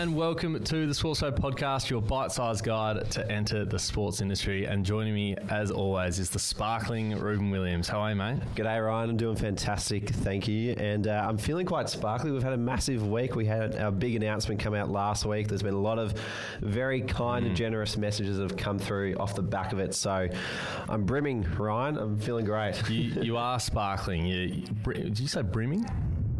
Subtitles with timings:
[0.00, 4.64] and welcome to the Sports Show podcast, your bite-sized guide to enter the sports industry.
[4.64, 7.86] And joining me, as always, is the sparkling Reuben Williams.
[7.86, 8.38] How are you, mate?
[8.54, 9.10] G'day, Ryan.
[9.10, 10.08] I'm doing fantastic.
[10.08, 10.72] Thank you.
[10.78, 12.30] And uh, I'm feeling quite sparkly.
[12.30, 13.36] We've had a massive week.
[13.36, 15.48] We had our big announcement come out last week.
[15.48, 16.14] There's been a lot of
[16.62, 19.94] very kind and generous messages that have come through off the back of it.
[19.94, 20.28] So
[20.88, 21.98] I'm brimming, Ryan.
[21.98, 22.88] I'm feeling great.
[22.88, 24.24] You, you are sparkling.
[24.24, 25.84] You, you, br- did you say brimming?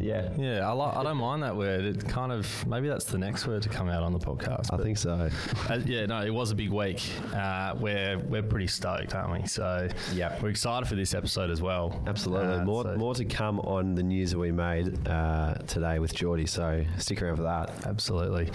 [0.01, 0.31] Yeah.
[0.39, 1.85] Yeah, I, li- I don't mind that word.
[1.85, 4.73] It kind of maybe that's the next word to come out on the podcast.
[4.73, 5.29] I think so.
[5.69, 7.03] Uh, yeah, no, it was a big week.
[7.35, 9.47] Uh, we're we're pretty stoked, aren't we?
[9.47, 10.43] So Yep.
[10.43, 12.03] we're excited for this episode as well.
[12.07, 12.55] Absolutely.
[12.55, 16.15] Uh, more, so- more to come on the news that we made uh, today with
[16.15, 16.47] Geordie.
[16.47, 17.87] So stick around for that.
[17.87, 18.51] Absolutely.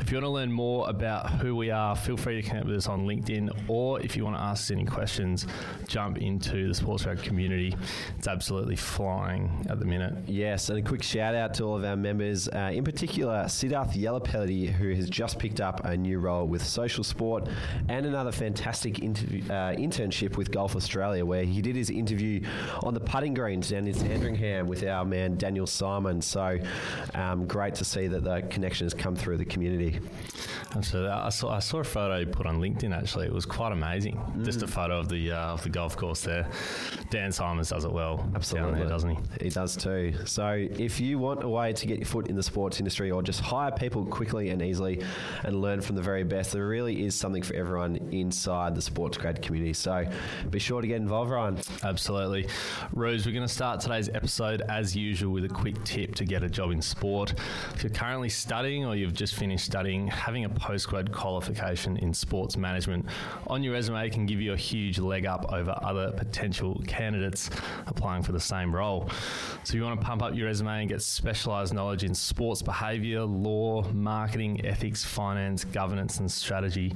[0.00, 2.76] If you want to learn more about who we are, feel free to connect with
[2.76, 5.46] us on LinkedIn, or if you want to ask us any questions,
[5.88, 7.74] jump into the SportsGrad community.
[8.18, 10.14] It's absolutely flying at the minute.
[10.26, 14.68] Yes, and quick shout out to all of our members, uh, in particular Siddharth Yellapelli,
[14.68, 17.48] who has just picked up a new role with Social Sport
[17.88, 22.44] and another fantastic interview, uh, internship with Golf Australia, where he did his interview
[22.82, 26.20] on the putting greens down in Sandringham with our man Daniel Simon.
[26.20, 26.58] So
[27.14, 30.00] um, great to see that the connection has come through the community.
[30.82, 32.96] So I saw, I saw a photo you put on LinkedIn.
[32.96, 34.20] Actually, it was quite amazing.
[34.42, 36.48] Just a photo of the uh, of the golf course there.
[37.10, 38.28] Dan Simons does it well.
[38.34, 38.70] Absolutely.
[38.72, 39.44] down there, doesn't he?
[39.44, 40.14] He does too.
[40.26, 43.22] So if you want a way to get your foot in the sports industry or
[43.22, 45.04] just hire people quickly and easily
[45.44, 49.18] and learn from the very best, there really is something for everyone inside the sports
[49.18, 49.74] grad community.
[49.74, 50.06] So
[50.48, 51.58] be sure to get involved, Ryan.
[51.84, 52.48] Absolutely.
[52.94, 56.42] Rose, we're going to start today's episode as usual with a quick tip to get
[56.42, 57.34] a job in sport.
[57.74, 62.56] If you're currently studying or you've just finished studying, having a postgrad qualification in sports
[62.56, 63.04] management
[63.48, 67.50] on your resume can give you a huge leg up over other potential candidates
[67.86, 69.10] applying for the same role.
[69.64, 72.62] So if you want to pump up your resume and get specialized knowledge in sports
[72.62, 76.92] behavior, law, marketing, ethics, finance, governance, and strategy,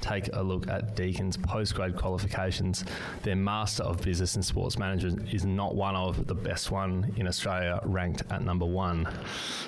[0.00, 2.84] take a look at Deakin's postgrad qualifications.
[3.22, 7.26] Their Master of Business in Sports Management is not one of the best one in
[7.26, 9.08] Australia, ranked at number one.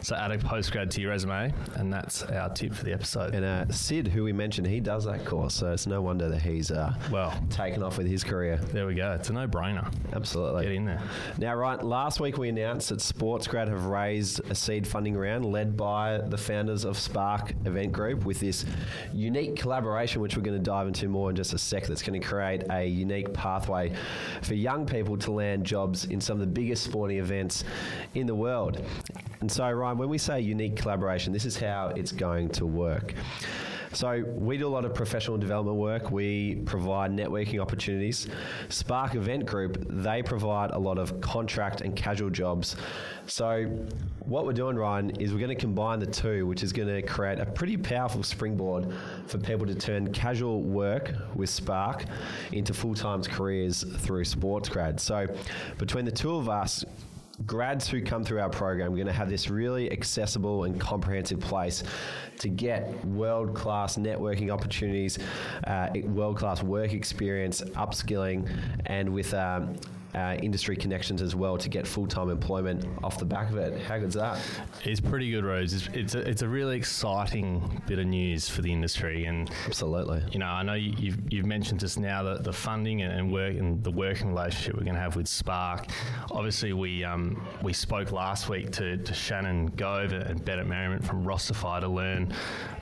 [0.02, 3.34] So add a postgrad to your resume, and that's our tip for the episode.
[3.34, 5.54] And uh, Sid, who we mentioned, he does that course.
[5.54, 8.58] So it's no wonder that he's uh, Well, taken off with his career.
[8.72, 9.12] there we go.
[9.12, 9.92] It's a no-brainer.
[10.12, 10.64] Absolutely.
[10.64, 11.02] Get in there.
[11.38, 13.00] Now, right, last week we announced that
[13.50, 18.40] Have raised a seed funding round led by the founders of Spark Event Group with
[18.40, 18.66] this
[19.14, 22.20] unique collaboration, which we're going to dive into more in just a sec, that's going
[22.20, 23.90] to create a unique pathway
[24.42, 27.64] for young people to land jobs in some of the biggest sporting events
[28.14, 28.84] in the world.
[29.40, 33.14] And so, Ryan, when we say unique collaboration, this is how it's going to work.
[33.98, 36.12] So we do a lot of professional development work.
[36.12, 38.28] We provide networking opportunities.
[38.68, 42.76] Spark Event Group, they provide a lot of contract and casual jobs.
[43.26, 43.64] So
[44.20, 47.02] what we're doing, Ryan, is we're going to combine the two, which is going to
[47.02, 48.86] create a pretty powerful springboard
[49.26, 52.04] for people to turn casual work with Spark
[52.52, 55.00] into full-time careers through sports grad.
[55.00, 55.26] So
[55.76, 56.84] between the two of us,
[57.46, 61.40] grads who come through our program are going to have this really accessible and comprehensive
[61.40, 61.84] place
[62.38, 65.18] to get world class networking opportunities,
[65.66, 68.48] uh, world class work experience, upskilling,
[68.86, 69.76] and with um,
[70.14, 73.80] uh, industry connections as well to get full time employment off the back of it.
[73.82, 74.40] How good's that?
[74.84, 75.72] It's pretty good, Rose.
[75.74, 79.26] It's, it's, a, it's a really exciting bit of news for the industry.
[79.26, 80.22] And Absolutely.
[80.32, 83.32] you know, I know you- you've, you've mentioned just now that the funding and, and
[83.32, 85.86] work and the working relationship we're going to have with Spark.
[86.30, 91.24] Obviously, we um, we spoke last week to, to Shannon Gove and Bennett Merriman from
[91.24, 92.32] Rosterify to learn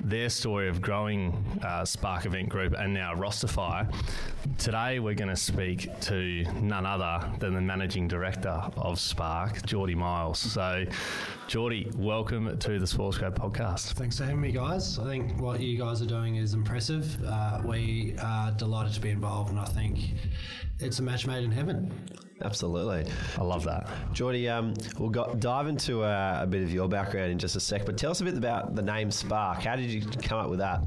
[0.03, 3.93] their story of growing uh, Spark Event Group and now Rosterify.
[4.59, 9.95] Today, we're going to speak to none other than the managing director of Spark, Geordie
[9.95, 10.39] Miles.
[10.39, 10.85] So,
[11.47, 13.93] Geordie, welcome to the Sports Grad podcast.
[13.93, 14.99] Thanks for having me, guys.
[14.99, 17.23] I think what you guys are doing is impressive.
[17.25, 20.15] Uh, we are delighted to be involved, and I think
[20.81, 21.93] it's a match made in heaven.
[22.43, 23.11] Absolutely.
[23.39, 23.89] I love that.
[24.13, 27.61] Geordie, um, we'll go, dive into uh, a bit of your background in just a
[27.61, 29.63] sec, but tell us a bit about the name Spark.
[29.63, 30.83] How did you come up with that?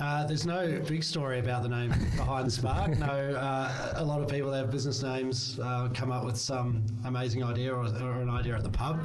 [0.00, 2.96] Uh, there's no big story about the name behind Spark.
[2.98, 6.84] No, uh, a lot of people that have business names uh, come up with some
[7.04, 9.04] amazing idea or, or an idea at the pub.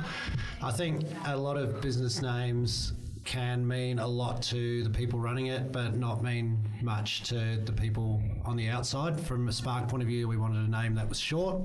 [0.61, 2.93] I think a lot of business names
[3.29, 7.71] can mean a lot to the people running it, but not mean much to the
[7.71, 9.19] people on the outside.
[9.21, 11.61] From a Spark point of view, we wanted a name that was short,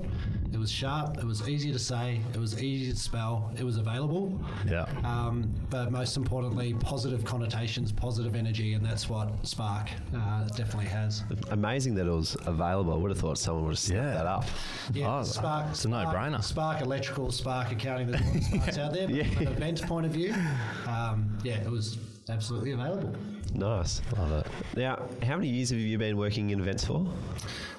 [0.53, 3.77] it was sharp, it was easy to say, it was easy to spell, it was
[3.77, 4.39] available.
[4.69, 4.85] Yeah.
[5.03, 11.23] Um, but most importantly, positive connotations, positive energy, and that's what Spark uh, definitely has.
[11.49, 12.93] Amazing that it was available.
[12.93, 14.13] I would have thought someone would have snapped Yeah.
[14.13, 14.45] that up.
[15.03, 16.43] Oh, Spark, it's a no-brainer.
[16.43, 19.07] Spark Electrical, Spark Accounting, there's a lot of Sparks out there.
[19.07, 19.23] But Yeah.
[19.31, 20.31] from an event point of view,
[20.85, 21.97] um, yeah, it was
[22.29, 23.13] absolutely available.
[23.53, 24.01] Nice.
[24.17, 24.47] Love it.
[24.77, 27.07] Now, how many years have you been working in events for?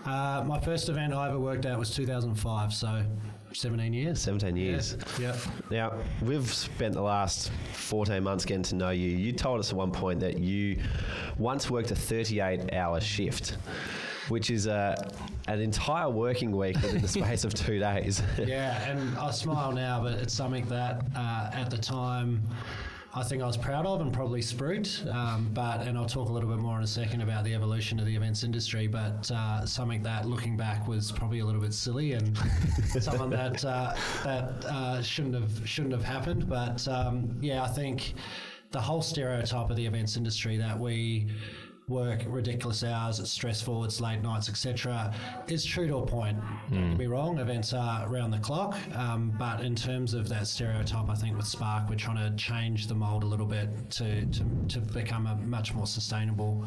[0.05, 3.05] Uh, my first event I ever worked at was 2005, so
[3.53, 4.21] 17 years.
[4.21, 4.97] 17 years.
[5.21, 5.37] Yeah.
[5.71, 9.09] Now, we've spent the last 14 months getting to know you.
[9.11, 10.79] You told us at one point that you
[11.39, 13.57] once worked a 38 hour shift,
[14.29, 15.11] which is a,
[15.49, 18.23] an entire working week within the space of two days.
[18.39, 22.43] yeah, and I smile now, but it's something that uh, at the time
[23.17, 25.11] I think I was proud of and probably spruiked.
[25.13, 27.99] Um, but and I'll talk a little bit more in a second about the evolution
[27.99, 28.87] of the events industry.
[28.87, 32.37] But uh, something that looking back was probably a little bit silly and
[33.01, 36.47] something that uh, that uh, shouldn't have shouldn't have happened.
[36.47, 38.13] But um, yeah, I think
[38.71, 41.29] the whole stereotype of the events industry that we
[41.89, 45.15] work ridiculous hours, it's stressful, it's late nights, etc.,
[45.47, 46.37] is true to a point.
[46.69, 50.49] Don't get me wrong, events are round the clock, um, but in terms of that
[50.49, 54.27] stereotype, I think with Spark, we're trying to change the mold a little bit to,
[54.27, 56.67] to, to become a much more sustainable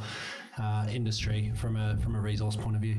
[0.59, 2.97] uh, industry from a from a resource point of view.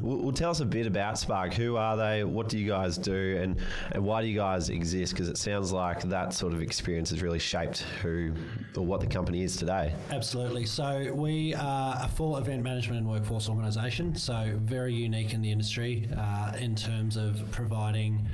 [0.00, 1.54] Well, well, tell us a bit about Spark.
[1.54, 2.24] Who are they?
[2.24, 3.38] What do you guys do?
[3.40, 3.56] And,
[3.92, 5.12] and why do you guys exist?
[5.12, 8.32] Because it sounds like that sort of experience has really shaped who
[8.76, 9.94] or what the company is today.
[10.10, 10.64] Absolutely.
[10.66, 14.14] So we are a full event management and workforce organisation.
[14.16, 18.26] So very unique in the industry uh, in terms of providing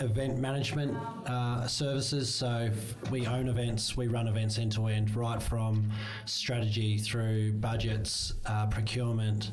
[0.00, 0.96] event management
[1.26, 2.32] uh, services.
[2.32, 2.70] So
[3.10, 5.90] we own events, we run events end to end, right from
[6.24, 9.50] strategy through budgets, uh, procurement.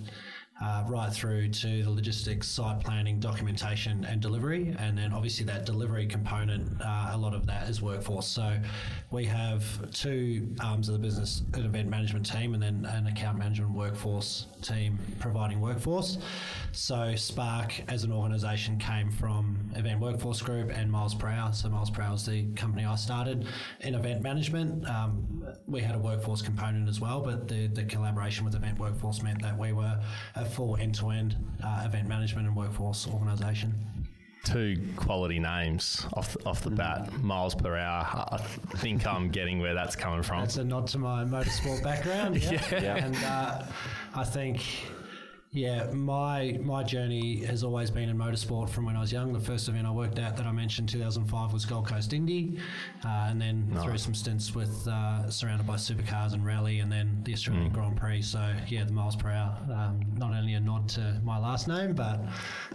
[0.62, 4.74] Uh, right through to the logistics, site planning, documentation, and delivery.
[4.80, 8.26] And then obviously that delivery component, uh, a lot of that is workforce.
[8.26, 8.58] So
[9.12, 13.38] we have two arms of the business an event management team and then an account
[13.38, 16.20] management workforce team providing workforce.
[16.72, 21.52] So Spark as an organisation came from Event Workforce Group and Miles Per Hour.
[21.54, 23.46] So Miles Per Hour is the company I started
[23.82, 24.88] in event management.
[24.90, 29.22] Um, we had a workforce component as well, but the, the collaboration with Event Workforce
[29.22, 30.00] meant that we were
[30.46, 33.74] a full end-to-end uh, event management and workforce organisation.
[34.44, 37.12] Two quality names off the, off the bat.
[37.24, 38.06] Miles per hour.
[38.32, 38.38] I
[38.78, 40.42] think I'm getting where that's coming from.
[40.42, 42.42] That's a nod to my motorsport background.
[42.42, 42.62] Yeah.
[42.72, 42.98] Yeah.
[42.98, 43.64] And uh,
[44.14, 44.62] I think,
[45.56, 49.32] yeah, my my journey has always been in motorsport from when I was young.
[49.32, 52.60] The first event I worked at that I mentioned, 2005, was Gold Coast Indy,
[53.06, 57.22] uh, and then through some stints with uh, surrounded by supercars and rally, and then
[57.24, 58.24] the Australian Grand Prix.
[58.24, 59.58] So yeah, the miles per hour.
[59.74, 62.20] Um, not only a nod to my last name, but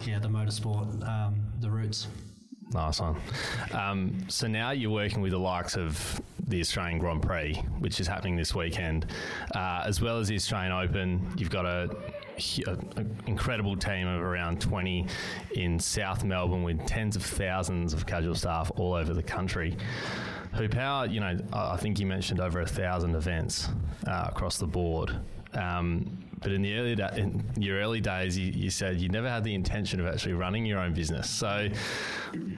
[0.01, 2.07] yeah, the motorsport, um, the roots.
[2.73, 3.17] Nice one.
[3.73, 8.07] Um, so now you're working with the likes of the Australian Grand Prix, which is
[8.07, 9.07] happening this weekend,
[9.53, 11.33] uh, as well as the Australian Open.
[11.37, 11.89] You've got a,
[12.41, 15.05] hu- a- a incredible team of around 20
[15.55, 19.75] in South Melbourne with tens of thousands of casual staff all over the country.
[20.55, 23.69] Who Power, you know, I I think you mentioned over a thousand events
[24.07, 25.11] uh, across the board.
[25.53, 29.29] Um, but in the early da- in your early days, you, you said you never
[29.29, 31.29] had the intention of actually running your own business.
[31.29, 31.69] So,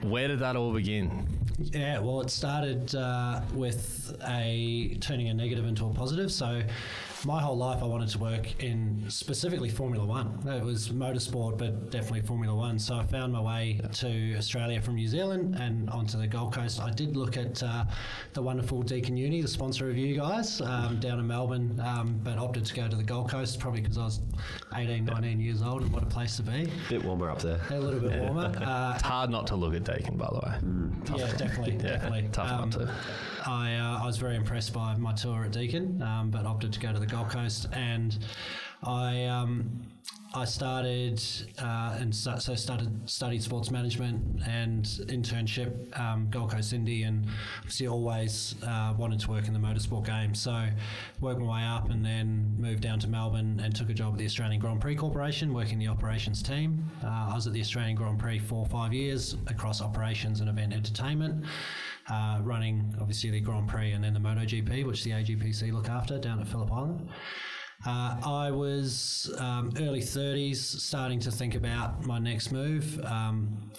[0.02, 1.26] where did that all begin?
[1.58, 6.32] Yeah, well, it started uh, with a turning a negative into a positive.
[6.32, 6.62] So,
[7.24, 10.38] my whole life, I wanted to work in specifically Formula One.
[10.46, 12.78] It was motorsport, but definitely Formula One.
[12.78, 16.80] So, I found my way to Australia from New Zealand and onto the Gold Coast.
[16.80, 17.84] I did look at uh,
[18.34, 22.38] the wonderful Deakin Uni, the sponsor of you guys, um, down in Melbourne, um, but
[22.38, 24.20] opted to go to the Gold Coast probably because I was
[24.74, 26.68] 18, 19 years old, and what a place to be.
[26.88, 27.60] bit warmer up there.
[27.70, 28.52] A little bit warmer.
[28.64, 31.18] Uh, It's hard not to look at Deakin, by the way.
[31.18, 32.28] yeah, definitely, definitely.
[32.32, 32.94] tough not to.
[33.46, 36.80] I, uh, I was very impressed by my tour at Deakin, um, but opted to
[36.80, 38.16] go to the Gold Coast, and
[38.82, 39.82] I um,
[40.36, 41.22] I started
[41.58, 47.26] uh, and so, so started studied sports management and internship um, Gold Coast Indy, and
[47.58, 50.34] obviously always uh, wanted to work in the motorsport game.
[50.34, 50.66] So
[51.20, 54.18] worked my way up, and then moved down to Melbourne and took a job at
[54.18, 56.84] the Australian Grand Prix Corporation, working the operations team.
[57.04, 60.48] Uh, I was at the Australian Grand Prix for or five years across operations and
[60.48, 61.44] event entertainment
[62.08, 66.18] uh, running obviously the Grand Prix and then the MotoGP, which the AGPC look after
[66.18, 67.08] down at Phillip Island.
[67.86, 73.04] Uh, I was um, early 30s, starting to think about my next move.
[73.04, 73.70] Um,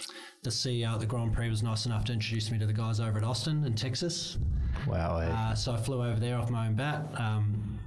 [0.43, 2.99] the CEO at the Grand Prix was nice enough to introduce me to the guys
[2.99, 4.37] over at Austin in Texas.
[4.87, 5.17] Wow.
[5.17, 5.29] eh?
[5.31, 7.07] Uh, so I flew over there off my own bat.
[7.17, 7.79] Um,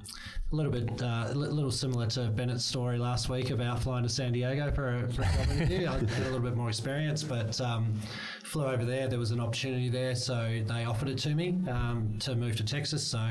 [0.50, 4.02] a little bit, uh, a li- little similar to Bennett's story last week about flying
[4.02, 5.86] to San Diego for a, for a job interview.
[5.86, 7.94] I had a little bit more experience, but um,
[8.42, 9.06] flew over there.
[9.06, 12.64] There was an opportunity there, so they offered it to me um, to move to
[12.64, 13.06] Texas.
[13.06, 13.30] So.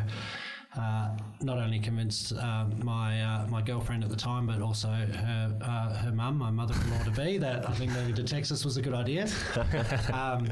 [0.77, 1.09] Uh,
[1.41, 5.93] not only convinced uh, my uh, my girlfriend at the time, but also her uh,
[5.97, 8.93] her mum my mother-in-law to be, that I think moving to Texas was a good
[8.93, 9.27] idea.
[10.13, 10.47] um,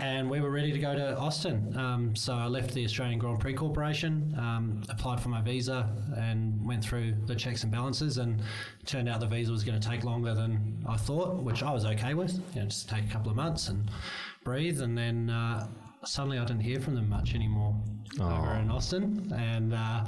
[0.00, 1.76] and we were ready to go to Austin.
[1.76, 6.64] Um, so I left the Australian Grand Prix Corporation, um, applied for my visa, and
[6.66, 8.18] went through the checks and balances.
[8.18, 11.62] And it turned out the visa was going to take longer than I thought, which
[11.62, 12.34] I was okay with.
[12.54, 13.90] You know, just take a couple of months and
[14.44, 14.80] breathe.
[14.80, 15.68] And then uh,
[16.04, 17.74] suddenly I didn't hear from them much anymore
[18.20, 19.32] over in Austin.
[19.34, 20.04] And uh,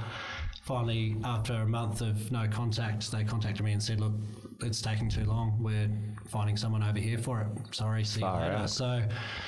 [0.62, 4.12] finally, after a month of no contact, they contacted me and said, "Look,
[4.60, 5.56] it's taking too long.
[5.60, 5.90] We're
[6.28, 7.46] finding someone over here for it.
[7.74, 8.70] Sorry, see you later." out.
[8.70, 9.02] So,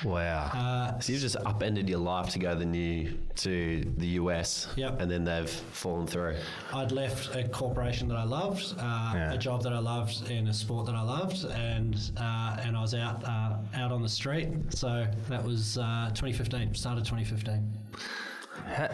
[0.04, 0.50] Wow.
[0.54, 5.00] uh, So you've just upended your life to go the new to the US, Yep.
[5.00, 6.36] and then they've fallen through.
[6.72, 9.32] I'd left a corporation that I loved, uh, Yeah.
[9.32, 13.24] a job that I loved, in a sport that I loved, and uh, was out
[13.24, 14.48] uh, out on the street.
[14.70, 16.74] So that was uh, 2015.
[16.74, 17.72] Started 2015.
[18.64, 18.88] How,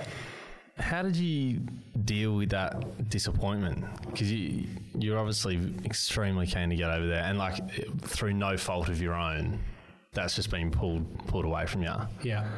[0.79, 1.61] how did you
[2.07, 3.85] deal with that disappointment?
[4.07, 4.67] Because you
[4.99, 7.57] you're obviously extremely keen to get over there, and like
[8.01, 9.59] through no fault of your own,
[10.15, 11.95] that's just been pulled pulled away from you.
[12.23, 12.49] Yeah.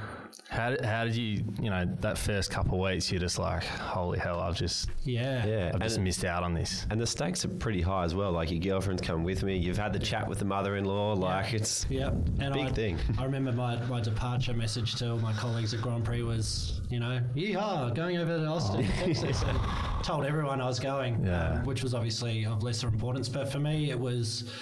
[0.51, 3.11] How did, how did you you know that first couple of weeks?
[3.11, 5.45] You're just like, holy hell, I've just Yeah.
[5.47, 6.87] Yeah, I've just and, missed out on this.
[6.91, 8.31] and the stakes are pretty high as well.
[8.33, 9.57] Like your girlfriend's come with me.
[9.57, 11.15] You've had the chat with the mother-in-law.
[11.15, 12.99] Like it's Yeah, and Big I, thing.
[13.19, 17.01] I remember my, my departure message to all my colleagues at Grand Prix was, you
[17.01, 19.59] know, yeehaw, going over to Austin, Texas, and
[20.05, 21.55] told everyone I was going, Yeah.
[21.55, 23.29] um, which was obviously of lesser importance.
[23.29, 24.53] But for me, it was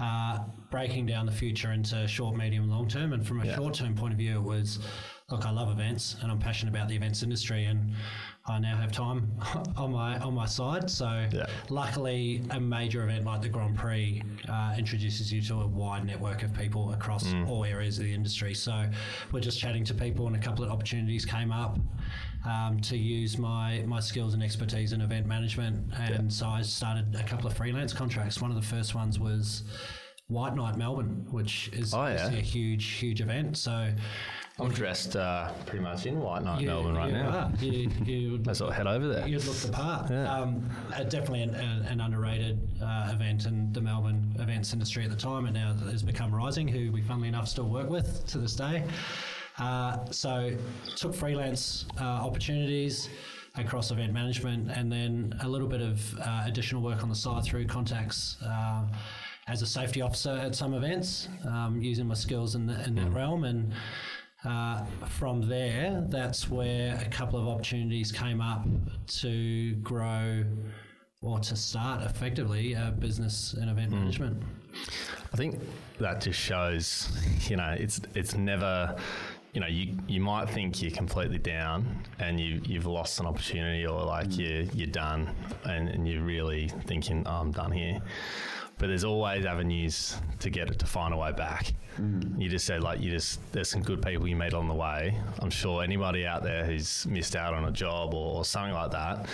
[0.00, 0.38] uh,
[0.70, 3.12] breaking down the future into short, medium, long term.
[3.12, 3.56] And from a Yeah.
[3.56, 4.78] short term point of view, it was,
[5.32, 7.92] look, I love events, and I'm passionate about the events industry, and
[8.46, 9.32] I now have time
[9.76, 10.90] on my on my side.
[10.90, 11.46] So Yeah.
[11.70, 16.42] luckily, a major event like the Grand Prix uh, introduces you to a wide network
[16.42, 17.48] of people across Mm.
[17.48, 18.52] all areas of the industry.
[18.54, 18.88] So
[19.32, 21.78] we're just chatting to people, and a couple of opportunities came up
[22.44, 25.92] um, to use my my skills and expertise in event management.
[25.98, 28.40] And so I started a couple of freelance contracts.
[28.40, 29.64] One of the first ones was.
[30.28, 32.28] White Night Melbourne, which is Oh, yeah.
[32.28, 33.58] a huge, huge event.
[33.58, 33.92] So
[34.58, 37.28] I'm dressed uh, pretty much in white night Melbourne right now.
[37.30, 37.64] are.
[37.64, 39.26] You, you Let's all head over there.
[39.26, 40.10] You'd look the part.
[40.10, 40.32] Yeah.
[40.32, 45.10] Um, uh, definitely an, an, an underrated uh, event in the Melbourne events industry at
[45.10, 48.38] the time, and now has become Rising, who we, funnily enough, still work with to
[48.38, 48.84] this day.
[49.58, 50.50] Uh, so,
[50.96, 53.08] took freelance uh, opportunities
[53.56, 57.42] across event management, and then a little bit of uh, additional work on the side
[57.44, 58.36] through contacts.
[58.44, 58.84] Uh,
[59.48, 63.10] as a safety officer at some events, um, using my skills in, the, in that
[63.12, 63.72] realm, and
[64.44, 68.66] uh, from there, that's where a couple of opportunities came up
[69.06, 70.44] to grow
[71.20, 74.42] or to start effectively a business in event management.
[75.32, 75.60] I think
[75.98, 77.08] that just shows,
[77.48, 78.96] you know, it's it's never,
[79.52, 83.86] you know, you you might think you're completely down and you you've lost an opportunity
[83.86, 85.34] or like you you're done
[85.64, 88.00] and, and you're really thinking, oh, I'm done here.
[88.78, 91.72] But there's always avenues to get it to find a way back.
[92.00, 92.40] Mm-hmm.
[92.40, 95.18] You just said like you just there's some good people you meet on the way.
[95.40, 98.92] I'm sure anybody out there who's missed out on a job or, or something like
[98.92, 99.26] that,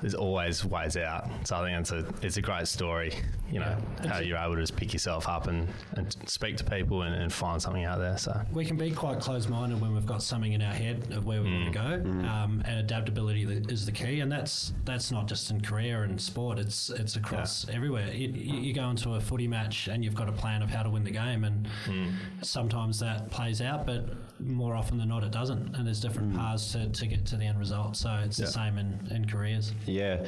[0.00, 1.28] there's always ways out.
[1.44, 3.12] So I think it's a it's a great story.
[3.50, 3.76] You know
[4.06, 7.32] how you're able to just pick yourself up and, and speak to people and, and
[7.32, 8.16] find something out there.
[8.16, 11.42] So We can be quite closed-minded when we've got something in our head of where
[11.42, 12.02] we want to mm.
[12.02, 12.28] go, mm.
[12.28, 14.20] um, and adaptability is the key.
[14.20, 18.12] And that's that's not just in career and sport; it's it's across everywhere.
[18.12, 20.82] You, you you go into a footy match and you've got a plan of how
[20.82, 21.99] to win the game, and mm.
[22.42, 24.04] Sometimes that plays out, but
[24.40, 25.74] more often than not, it doesn't.
[25.76, 27.96] And there's different paths to, to get to the end result.
[27.96, 28.46] So it's Yeah.
[28.46, 29.72] the same in, in careers.
[29.86, 30.24] Yeah.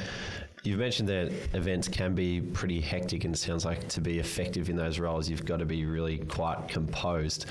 [0.65, 4.69] You've mentioned that events can be pretty hectic, and it sounds like to be effective
[4.71, 7.47] in those roles, you've got to be really quite composed.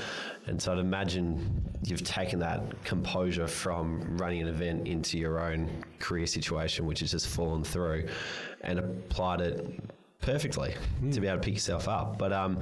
[0.48, 5.84] And so I'd imagine you've taken that composure from running an event into your own
[6.00, 8.08] career situation, which has just fallen through,
[8.62, 9.80] and applied it
[10.22, 10.76] perfectly
[11.12, 12.18] to be able to pick yourself up.
[12.18, 12.60] But um,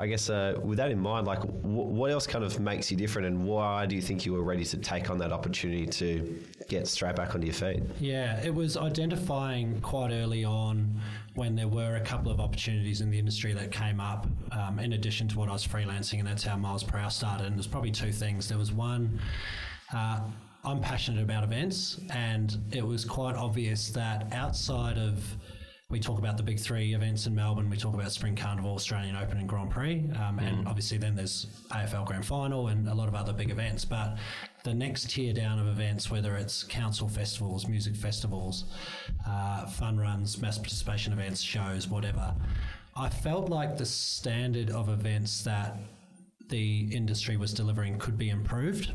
[0.00, 2.96] I guess uh, with that in mind, like w- what else kind of makes you
[2.96, 6.44] different, and why do you think you were ready to take on that opportunity to
[6.68, 7.82] get straight back onto your feet?
[7.98, 11.00] Yeah, it was identifying quite early on
[11.34, 14.92] when there were a couple of opportunities in the industry that came up, um, in
[14.92, 17.46] addition to what I was freelancing, and that's how Miles Per Hour started.
[17.48, 18.48] And there's probably two things.
[18.48, 19.20] There was one,
[19.92, 20.20] uh,
[20.64, 25.24] I'm passionate about events, and it was quite obvious that outside of
[25.90, 27.70] we talk about the big three events in Melbourne.
[27.70, 31.46] We talk about Spring Carnival, Australian Open, and Grand Prix, um, and obviously then there's
[31.70, 33.86] AFL Grand Final and a lot of other big events.
[33.86, 34.18] But
[34.64, 38.66] the next tier down of events, whether it's council festivals, music festivals,
[39.26, 42.34] uh, fun runs, mass participation events, shows, whatever,
[42.94, 45.78] I felt like the standard of events that
[46.50, 48.92] the industry was delivering could be improved.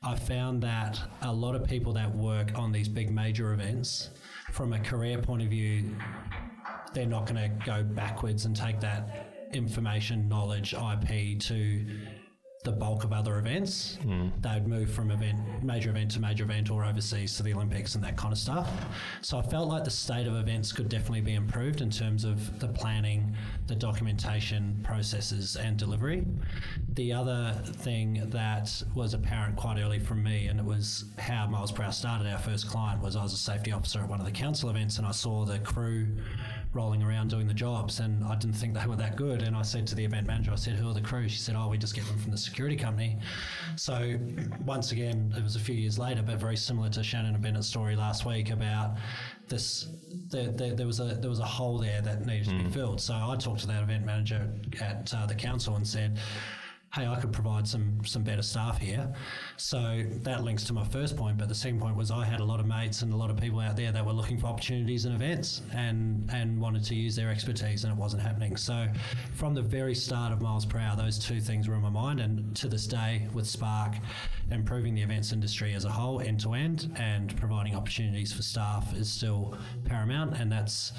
[0.00, 4.10] I found that a lot of people that work on these big major events,
[4.54, 5.96] from a career point of view,
[6.92, 11.84] they're not going to go backwards and take that information, knowledge, IP to
[12.64, 13.98] the bulk of other events.
[14.02, 14.28] Hmm.
[14.40, 18.02] They'd move from event, major event to major event or overseas to the Olympics and
[18.02, 18.70] that kind of stuff.
[19.20, 22.58] So I felt like the state of events could definitely be improved in terms of
[22.58, 26.24] the planning, the documentation, processes, and delivery.
[26.94, 31.70] The other thing that was apparent quite early from me, and it was how Miles
[31.70, 34.26] Per Hour started our first client, was I was a safety officer at one of
[34.26, 36.06] the council events and I saw the crew
[36.74, 39.42] rolling around doing the jobs and I didn't think they were that good.
[39.42, 41.28] And I said to the event manager, I said, Who are the crew?
[41.28, 43.18] She said, Oh, we just get them from the security company.
[43.76, 44.18] So
[44.64, 47.68] once again, it was a few years later, but very similar to Shannon and Bennett's
[47.68, 48.96] story last week about
[49.48, 49.88] this
[50.30, 53.00] there, there, there was a there was a hole there that needed to be filled.
[53.00, 54.48] So I talked to that event manager
[54.80, 56.18] at uh, the council and said,
[56.94, 59.12] hey, I could provide some some better staff here.
[59.56, 61.36] So that links to my first point.
[61.36, 63.36] But the second point was I had a lot of mates and a lot of
[63.36, 67.16] people out there that were looking for opportunities and events and and wanted to use
[67.16, 68.56] their expertise, and it wasn't happening.
[68.56, 68.86] So
[69.34, 72.20] from the very start of Miles Per Hour, those two things were in my mind,
[72.20, 73.94] and to this day with Spark,
[74.50, 78.94] improving the events industry as a whole, end to end, and providing opportunities for staff
[78.96, 80.92] is still paramount, and that's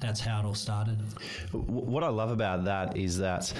[0.00, 0.98] that's how it all started.
[1.52, 3.52] What I love about that is that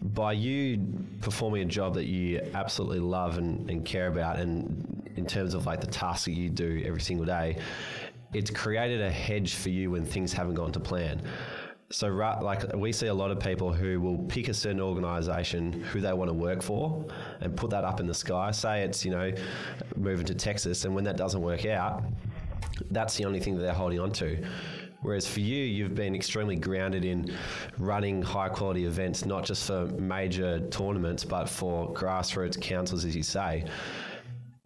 [0.00, 0.84] by you
[1.20, 5.66] performing a job that you absolutely love and, and care about, and in terms of
[5.66, 7.58] like the tasks that you do every single day,
[8.32, 11.22] it's created a hedge for you when things haven't gone to plan.
[11.90, 16.02] So, like, we see a lot of people who will pick a certain organisation who
[16.02, 17.06] they want to work for
[17.40, 18.50] and put that up in the sky.
[18.50, 19.32] Say it's, you know,
[19.96, 22.04] moving to Texas, and when that doesn't work out,
[22.90, 24.44] that's the only thing that they're holding on to.
[25.00, 27.32] Whereas for you, you've been extremely grounded in
[27.78, 33.22] running high quality events, not just for major tournaments, but for grassroots councils, as you
[33.22, 33.64] say,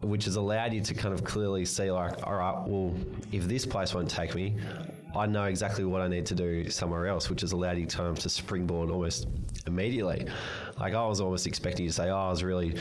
[0.01, 2.93] which has allowed you to kind of clearly see, like, all right, well,
[3.31, 4.55] if this place won't take me,
[5.15, 8.15] I know exactly what I need to do somewhere else, which has allowed you time
[8.15, 9.27] to springboard almost
[9.67, 10.27] immediately.
[10.79, 12.75] Like I was almost expecting you to say, "Oh, I was really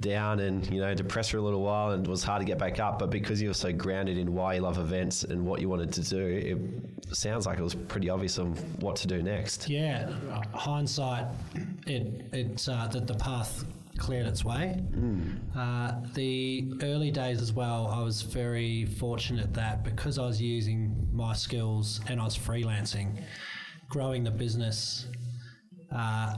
[0.00, 2.58] down and you know depressed for a little while, and it was hard to get
[2.58, 5.60] back up." But because you were so grounded in why you love events and what
[5.60, 9.22] you wanted to do, it sounds like it was pretty obvious on what to do
[9.22, 9.68] next.
[9.68, 10.12] Yeah,
[10.52, 11.26] hindsight,
[11.86, 13.64] it it uh, the, the path
[14.00, 14.82] cleared its way.
[15.56, 21.08] Uh, the early days as well, I was very fortunate that because I was using
[21.12, 23.22] my skills and I was freelancing,
[23.88, 25.06] growing the business
[25.94, 26.36] uh,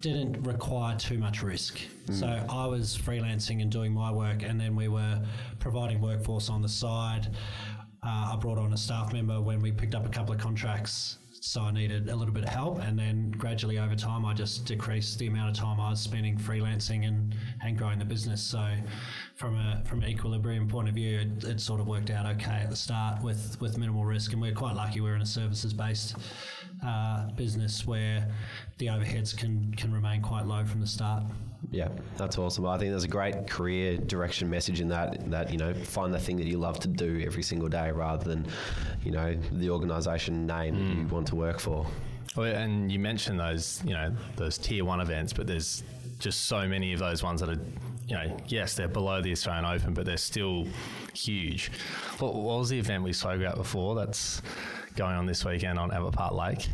[0.00, 1.78] didn't require too much risk.
[2.12, 5.22] So I was freelancing and doing my work, and then we were
[5.60, 7.28] providing workforce on the side.
[8.02, 11.18] Uh, I brought on a staff member when we picked up a couple of contracts,
[11.40, 12.80] so I needed a little bit of help.
[12.82, 16.36] And then gradually over time, I just decreased the amount of time I was spending
[16.36, 18.42] freelancing and, and growing the business.
[18.42, 18.72] So
[19.40, 22.60] from a from an equilibrium point of view, it, it sort of worked out okay
[22.62, 24.34] at the start with with minimal risk.
[24.34, 26.14] And we're quite lucky we're in a services based
[26.84, 28.28] uh, business where
[28.76, 31.24] the overheads can can remain quite low from the start.
[31.70, 32.66] Yeah, that's awesome.
[32.66, 35.30] I think there's a great career direction message in that.
[35.30, 38.22] That you know, find the thing that you love to do every single day, rather
[38.22, 38.46] than
[39.02, 41.86] you know the organisation name that you want to work for.
[42.36, 45.82] Well, and you mentioned those, you know, those tier one events, but there's
[46.20, 47.58] just so many of those ones that are,
[48.10, 50.66] you know, yes, they're below the Australian Open, but they're still
[51.14, 51.70] huge.
[52.18, 54.42] What, what was the event we spoke about before that's
[54.96, 56.68] going on this weekend on Albert Park Lake?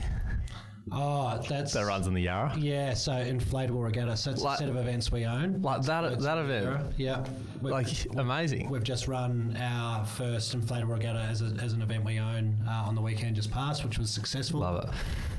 [0.93, 2.55] Oh, that's That runs in the Yarra.
[2.57, 2.95] yeah.
[2.95, 4.17] So inflatable regatta.
[4.17, 5.61] So it's Like- a set of events we own.
[5.61, 6.93] Like that, that event, Yarra.
[6.97, 7.25] Yeah.
[7.61, 8.71] We- like amazing.
[8.71, 12.85] We've just run our first inflatable regatta as, a, as an event we own uh,
[12.87, 14.61] on the weekend just past, which was successful.
[14.61, 14.91] Love it.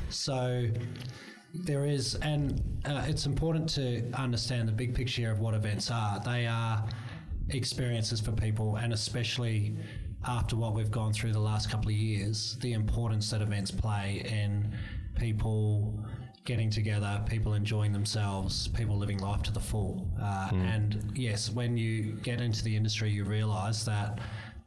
[0.09, 0.67] So
[1.53, 6.19] there is, and uh, it's important to understand the big picture of what events are.
[6.19, 6.83] They are
[7.49, 9.75] experiences for people, and especially
[10.27, 14.23] after what we've gone through the last couple of years, the importance that events play
[14.25, 14.71] in
[15.15, 15.97] people
[16.43, 20.07] getting together, people enjoying themselves, people living life to the full.
[20.21, 24.19] Uh, And yes, when you get into the industry, you realise that.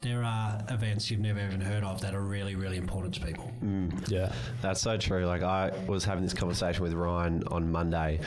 [0.02, 3.50] There are events you've never even heard of that are really, really important to people.
[3.62, 4.10] Mm.
[4.10, 4.32] Yeah.
[4.62, 5.26] That's so true.
[5.26, 8.20] Like I was having this conversation with Ryan on Monday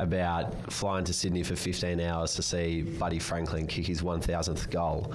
[0.00, 5.14] about flying to Sydney for 15 hours to see Buddy Franklin kick his 1000th goal.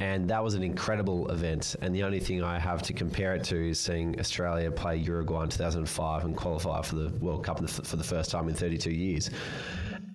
[0.00, 1.76] And that was an incredible event.
[1.82, 5.42] And the only thing I have to compare it to is seeing Australia play Uruguay
[5.44, 8.48] in 2005 and qualify for the World Cup in the f- for the first time
[8.48, 9.30] in 32 years.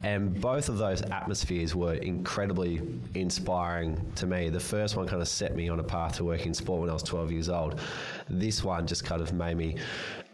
[0.02, 2.82] And both of those atmospheres were incredibly
[3.16, 4.50] inspiring to me.
[4.50, 6.90] The first one kind of set me on a path to working in sport when
[6.90, 7.82] I was 12 years old.
[8.30, 9.76] This one just kind of made me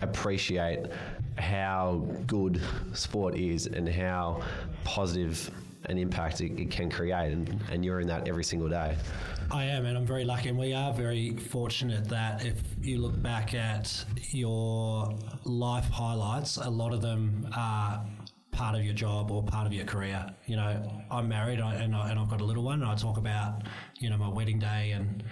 [0.02, 0.86] appreciate
[1.38, 2.62] how good
[2.94, 4.44] sport is and how
[4.84, 5.50] positive
[5.86, 8.96] an impact it, it can create, and, and you're in that every single day.
[9.52, 13.22] I am, and I'm very lucky, and we are very fortunate that if you look
[13.22, 18.04] back at your life highlights, a lot of them are
[18.56, 20.26] part of your job or part of your career.
[20.46, 23.18] You know, I'm married and, I, and I've got a little one, and I talk
[23.18, 23.64] about,
[24.00, 25.24] you know, my wedding day and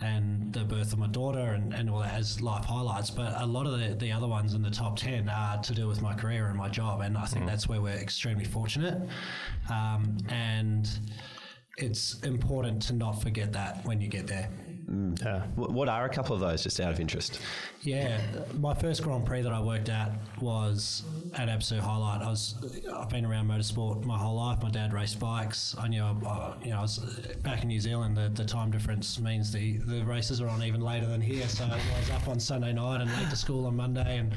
[0.00, 3.08] and the birth of my daughter and, and all that as life highlights.
[3.08, 5.86] But a lot of the, the other ones in the top 10 are to do
[5.86, 7.02] with my career and my job.
[7.02, 7.48] And I think mm.
[7.48, 9.00] that's where we're extremely fortunate.
[9.70, 10.88] Um, and
[11.78, 14.50] it's important to not forget that when you get there.
[14.92, 15.22] Mm.
[15.24, 15.42] Yeah.
[15.56, 17.40] What are a couple of those, just out of interest?
[17.80, 18.20] Yeah,
[18.58, 21.02] my first Grand Prix that I worked at was
[21.34, 22.20] at Absolute Highlight.
[22.20, 22.54] I was
[22.94, 24.62] I've been around motorsport my whole life.
[24.62, 25.74] My dad raced bikes.
[25.78, 26.98] I knew I, you know I was
[27.42, 28.16] back in New Zealand.
[28.16, 31.48] The, the time difference means the the races are on even later than here.
[31.48, 34.34] So I was up on Sunday night and late to school on Monday and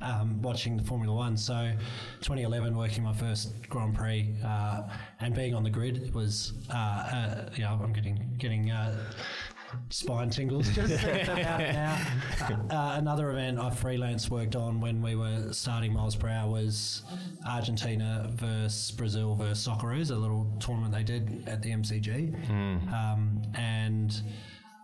[0.00, 1.36] um, watching the Formula One.
[1.36, 1.72] So,
[2.20, 4.82] 2011, working my first Grand Prix uh,
[5.20, 8.96] and being on the grid was, uh, uh, you know, I'm getting getting uh,
[9.90, 11.98] spine tingles just about now.
[12.70, 17.02] Uh, another event I freelance worked on when we were starting miles per hour was
[17.46, 22.46] Argentina versus Brazil versus Socceroos, a little tournament they did at the MCG.
[22.46, 22.92] Mm.
[22.92, 24.22] Um, and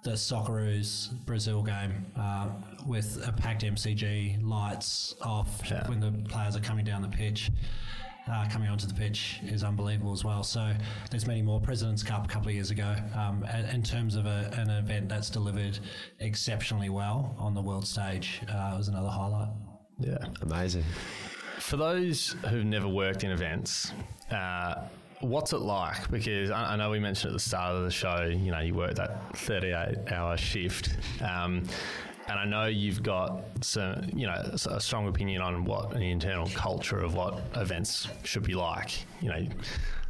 [0.02, 2.48] the Socceroos Brazil game uh,
[2.86, 5.88] with a packed MCG, lights off yeah.
[5.88, 7.50] when the players are coming down the pitch
[8.30, 10.42] uh, coming onto the pitch is unbelievable as well.
[10.42, 10.72] So
[11.10, 11.60] there's many more.
[11.60, 15.30] President's Cup a couple of years ago, um, in terms of a, an event that's
[15.30, 15.78] delivered
[16.20, 19.48] exceptionally well on the world stage, uh, was another highlight.
[19.98, 20.84] Yeah, amazing.
[21.58, 23.92] For those who've never worked in events,
[24.30, 24.82] uh,
[25.20, 26.10] what's it like?
[26.10, 28.94] Because I, know we mentioned at the start of the show, you know, you work
[28.96, 30.96] that 38 hour shift.
[31.20, 31.64] Um,
[32.28, 34.34] and I know you've got some, you know,
[34.70, 39.04] a strong opinion on what an internal culture of what events should be like.
[39.20, 39.46] You know,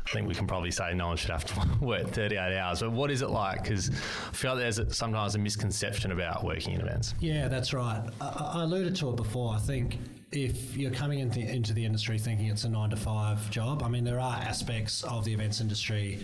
[0.07, 2.81] I think we can probably say no one should have to work 38 hours.
[2.81, 3.62] But what is it like?
[3.62, 7.14] Because I feel there's sometimes a misconception about working in events.
[7.20, 8.03] Yeah, that's right.
[8.20, 9.55] I, I alluded to it before.
[9.55, 9.98] I think
[10.33, 13.88] if you're coming into, into the industry thinking it's a nine to five job, I
[13.88, 16.21] mean, there are aspects of the events industry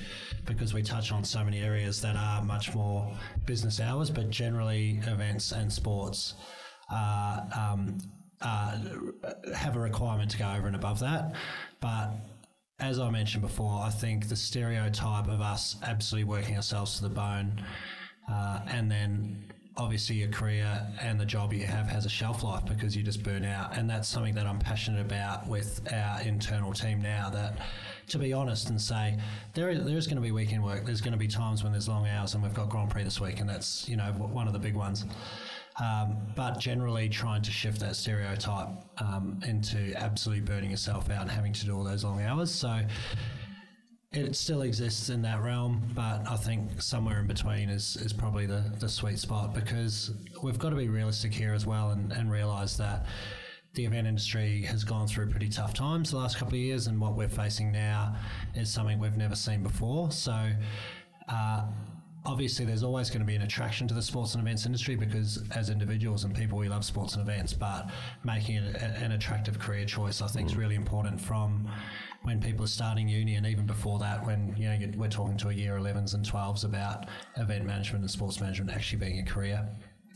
[0.46, 5.00] because we touch on so many areas that are much more business hours, but generally
[5.06, 6.34] events and sports
[6.90, 7.98] uh, um,
[8.40, 8.78] uh,
[9.54, 11.34] have a requirement to go over and above that.
[11.80, 12.12] But
[12.80, 17.10] as I mentioned before, I think the stereotype of us absolutely working ourselves to the
[17.10, 17.62] bone
[18.30, 22.64] uh, and then obviously your career and the job you have has a shelf life
[22.66, 23.76] because you just burn out.
[23.76, 27.58] And that's something that I'm passionate about with our internal team now that
[28.08, 29.16] to be honest and say
[29.54, 30.84] there is, there's going to be weekend work.
[30.84, 33.20] There's going to be times when there's long hours and we've got Grand Prix this
[33.20, 35.04] week and that's you know one of the big ones.
[35.80, 38.68] Um, but generally trying to shift that stereotype
[39.00, 42.52] um, into absolutely burning yourself out and having to do all those long hours.
[42.52, 42.80] So
[44.12, 48.46] it still exists in that realm, but I think somewhere in between is, is probably
[48.46, 50.10] the, the sweet spot because
[50.42, 53.04] we've got to be realistic here as well and, and realise that
[53.74, 56.98] the event industry has gone through pretty tough times the last couple of years, and
[56.98, 58.16] what we're facing now
[58.54, 60.10] is something we've never seen before.
[60.10, 60.50] So,
[61.28, 61.66] uh,
[62.24, 65.42] obviously, there's always going to be an attraction to the sports and events industry because,
[65.54, 67.90] as individuals and people, we love sports and events, but
[68.24, 70.58] making it an attractive career choice, I think, is mm.
[70.58, 71.68] really important from
[72.22, 75.48] when people are starting uni and even before that when you know we're talking to
[75.48, 79.66] a year 11s and 12s about event management and sports management actually being a career.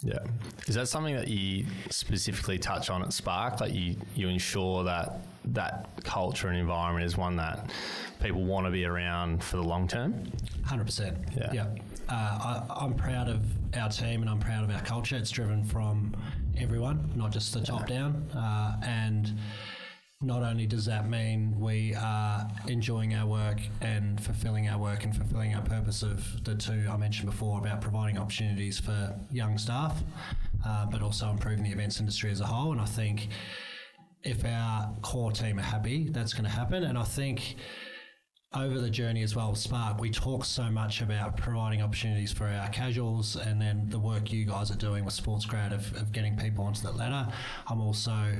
[0.03, 0.19] Yeah.
[0.67, 3.61] Is that something that you specifically touch on at spark?
[3.61, 7.71] Like you you ensure that that culture and environment is one that
[8.21, 10.25] people want to be around for the long term?
[10.65, 11.67] 100% yeah, yeah.
[12.13, 13.41] Uh, I, am proud of
[13.75, 15.17] our team and I'm proud of our culture.
[15.17, 16.15] It's driven from
[16.59, 18.29] everyone, not just the top down.
[18.37, 19.33] Uh, and
[20.21, 25.17] not only does that mean we are enjoying our work and fulfilling our work and
[25.17, 30.03] fulfilling our purpose of the two I mentioned before about providing opportunities for young staff,
[30.67, 32.73] uh, but also improving the events industry as a whole.
[32.73, 33.29] And I think
[34.23, 36.85] if our core team are happy, that's going to happen.
[36.85, 37.57] And I think
[38.55, 42.47] over the journey as well with Spark, we talk so much about providing opportunities for
[42.47, 46.37] our casuals and then the work you guys are doing with SportsGrad of, of getting
[46.37, 47.33] people onto that ladder.
[47.69, 48.37] I'm also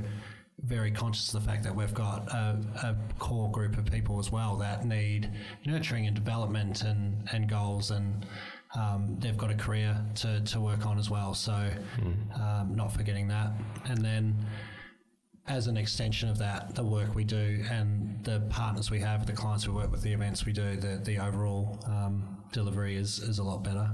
[0.61, 4.31] very conscious of the fact that we've got a, a, core group of people as
[4.31, 5.29] well that need
[5.65, 8.25] nurturing and development and, and goals and
[8.75, 11.33] um, they've got a career to, to work on as well.
[11.33, 12.39] So, mm.
[12.39, 13.51] um, not forgetting that.
[13.85, 14.35] And then,
[15.47, 19.33] as an extension of that, the work we do and the partners we have, the
[19.33, 23.39] clients we work with, the events we do, the, the overall um, delivery is, is
[23.39, 23.89] a lot better.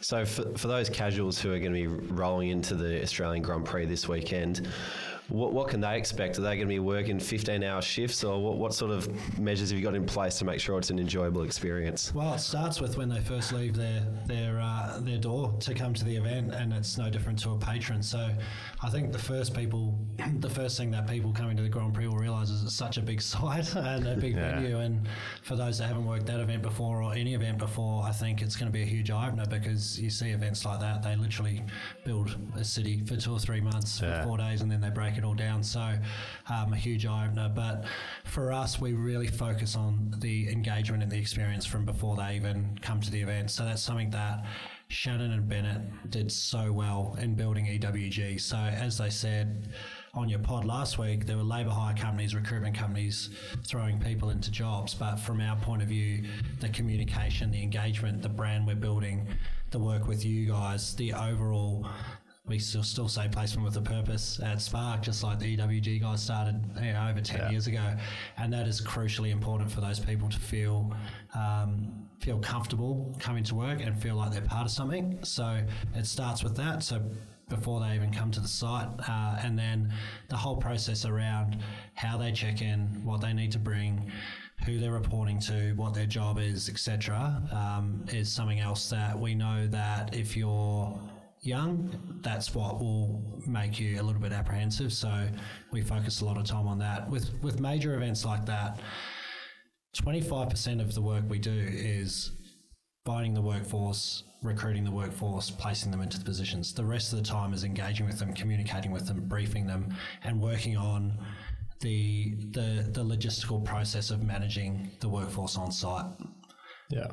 [0.00, 3.64] So, for, for those casuals who are going to be rolling into the Australian Grand
[3.64, 4.68] Prix this weekend,
[5.28, 6.38] what, what can they expect?
[6.38, 9.70] Are they going to be working 15 hour shifts or what, what sort of measures
[9.70, 12.14] have you got in place to make sure it's an enjoyable experience?
[12.14, 15.94] Well, it starts with when they first leave their their uh, their door to come
[15.94, 18.02] to the event, and it's no different to a patron.
[18.02, 18.28] So,
[18.82, 19.98] I think the first people,
[20.40, 22.98] the first thing that people coming to the Grand Prix will realise is it's such
[22.98, 24.56] a big site and a big Yeah.
[24.60, 24.78] venue.
[24.78, 25.08] And
[25.42, 28.56] for those that haven't worked that event before or any event before, I think it's
[28.56, 31.62] going to be a huge eye opener because you see events like that, they literally
[32.04, 34.20] build a city for two or three months, Yeah.
[34.20, 35.62] for four days, and then they break it all down.
[35.62, 35.98] So,
[36.48, 37.50] um, a huge eye opener.
[37.54, 37.84] But
[38.24, 42.78] for us, we really focus on the engagement and the experience from before they even
[42.82, 43.50] come to the event.
[43.50, 44.44] So, that's something that
[44.88, 48.40] Shannon and Bennett did so well in building EWG.
[48.40, 49.68] So, as they said,
[50.14, 53.30] on your pod last week, there were labour hire companies, recruitment companies
[53.64, 54.94] throwing people into jobs.
[54.94, 56.24] But from our point of view,
[56.60, 59.26] the communication, the engagement, the brand we're building,
[59.70, 61.86] the work with you guys, the overall
[62.46, 66.22] we still still say placement with a purpose at Spark, just like the EWG guys
[66.22, 67.50] started you know, over ten Yeah.
[67.50, 67.94] years ago,
[68.36, 70.94] and that is crucially important for those people to feel
[71.34, 75.18] um, feel comfortable coming to work and feel like they're part of something.
[75.24, 75.60] So
[75.94, 76.82] it starts with that.
[76.82, 77.02] So
[77.48, 79.92] before they even come to the site, uh, and then
[80.28, 81.58] the whole process around
[81.94, 84.10] how they check in, what they need to bring.
[84.66, 89.34] Who they're reporting to, what their job is, etc., um, is something else that we
[89.34, 90.96] know that if you're
[91.44, 94.92] young, that's what will make you a little bit apprehensive.
[94.92, 95.28] So
[95.70, 97.08] we focus a lot of time on that.
[97.10, 98.80] With with major events like that,
[99.94, 102.32] twenty five percent of the work we do is
[103.04, 106.72] finding the workforce, recruiting the workforce, placing them into the positions.
[106.72, 110.40] The rest of the time is engaging with them, communicating with them, briefing them, and
[110.40, 111.18] working on
[111.80, 116.06] the the the logistical process of managing the workforce on site.
[116.90, 117.08] Yeah.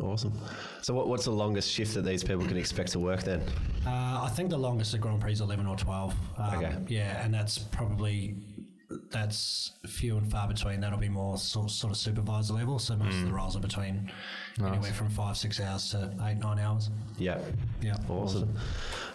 [0.00, 0.32] Awesome.
[0.82, 3.42] So, what, what's the longest shift that these people can expect to work then?
[3.86, 6.14] Uh, I think the longest at Grand Prix is 11 or 12.
[6.38, 6.74] Um, Okay.
[6.88, 8.34] Yeah, and that's probably
[9.10, 10.80] that's few and far between.
[10.80, 12.78] That'll be more sort, sort of supervisor level.
[12.78, 13.36] So most of the mm.
[13.36, 14.10] roles are between
[14.58, 16.90] anywhere from five, six hours to eight, nine hours.
[17.18, 17.38] Yeah.
[17.80, 17.96] Yeah.
[18.08, 18.54] Awesome.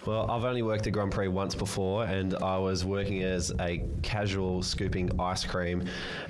[0.05, 3.83] Well, I've only worked the Grand Prix once before, and I was working as a
[4.01, 5.83] casual scooping ice cream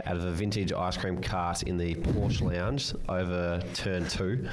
[0.06, 4.48] out of a vintage ice cream cart in the Porsche Lounge over turn two.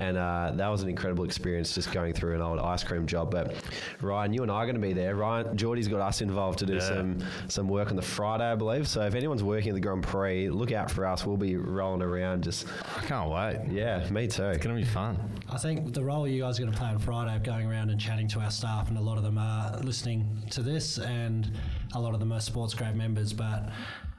[0.00, 3.30] And uh, that was an incredible experience just going through an old ice cream job.
[3.30, 3.54] But
[4.00, 5.14] Ryan, you and I are going to be there.
[5.14, 6.80] Ryan, Geordie's got us involved to do Yeah.
[6.80, 8.88] some some work on the Friday, I believe.
[8.88, 11.26] So if anyone's working at the Grand Prix, look out for us.
[11.26, 12.44] We'll be rolling around.
[12.44, 13.60] Just I can't wait.
[13.70, 14.44] yeah, me too.
[14.46, 15.18] It's going to be fun.
[15.50, 17.90] I think the role you guys are going to play on Friday of going around
[17.90, 21.50] and chatting to our staff, and a lot of them are listening to this, and
[21.94, 23.68] a lot of them are sports grad members, but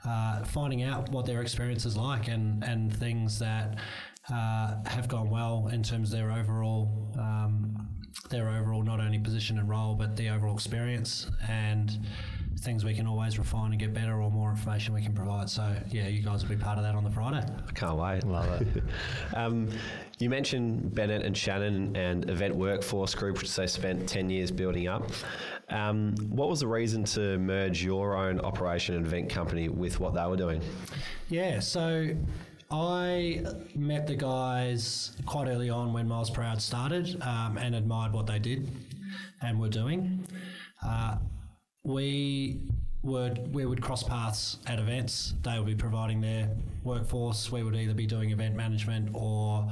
[0.05, 3.77] uh, finding out what their experience is like and, and things that
[4.31, 7.11] uh, have gone well in terms of their overall.
[7.17, 7.87] Um,
[8.29, 11.99] their overall not only position and role, but the overall experience and
[12.59, 15.49] things we can always refine and get better, or more information we can provide.
[15.49, 17.45] So yeah, you guys will be part of that on the Friday.
[17.45, 18.23] I can't wait.
[18.23, 18.83] Love it.
[19.35, 19.69] Um,
[20.19, 24.87] you mentioned Bennett and Shannon and Event Workforce Group, which they spent 10 years building
[24.87, 25.09] up.
[25.69, 30.13] Um, what was the reason to merge your own operation and event company with what
[30.13, 30.61] they were doing?
[31.29, 32.11] Yeah, so
[32.73, 33.43] I
[33.75, 38.25] met the guys quite early on when Miles Per Hour started um, and admired what
[38.25, 38.67] they did
[39.43, 40.25] and were doing.
[40.83, 41.17] Uh,
[41.83, 42.63] we
[43.03, 45.35] would we would cross paths at events.
[45.43, 46.49] They would be providing their
[46.83, 47.51] workforce.
[47.51, 49.69] We would either be doing event management or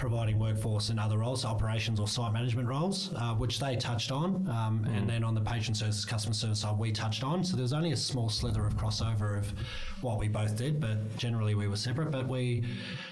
[0.00, 4.48] providing workforce in other roles, operations or site management roles, uh, which they touched on.
[4.48, 7.44] Um, And then on the patron services, customer service side, we touched on.
[7.44, 9.52] So there's only a small slither of crossover of
[10.00, 12.10] what we both did, but generally we were separate.
[12.10, 12.64] But we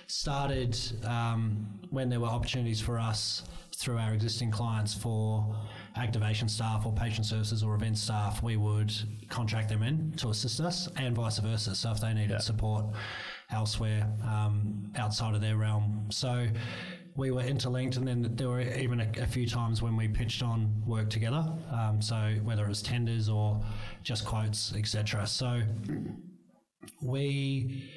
[0.07, 3.43] started um, when there were opportunities for us
[3.77, 5.55] through our existing clients for
[5.97, 8.93] activation staff or patron services or event staff, we would
[9.29, 11.75] contract them in to assist us and vice versa.
[11.75, 12.87] So if they needed support
[13.51, 16.07] elsewhere um, outside of their realm.
[16.11, 16.49] So
[17.17, 20.43] we were interlinked, and then there were even a, a few times when we pitched
[20.43, 21.45] on work together.
[21.73, 23.61] Um, so whether it was tenders or
[24.03, 25.27] just quotes, etc.
[25.27, 25.63] So
[27.03, 27.91] we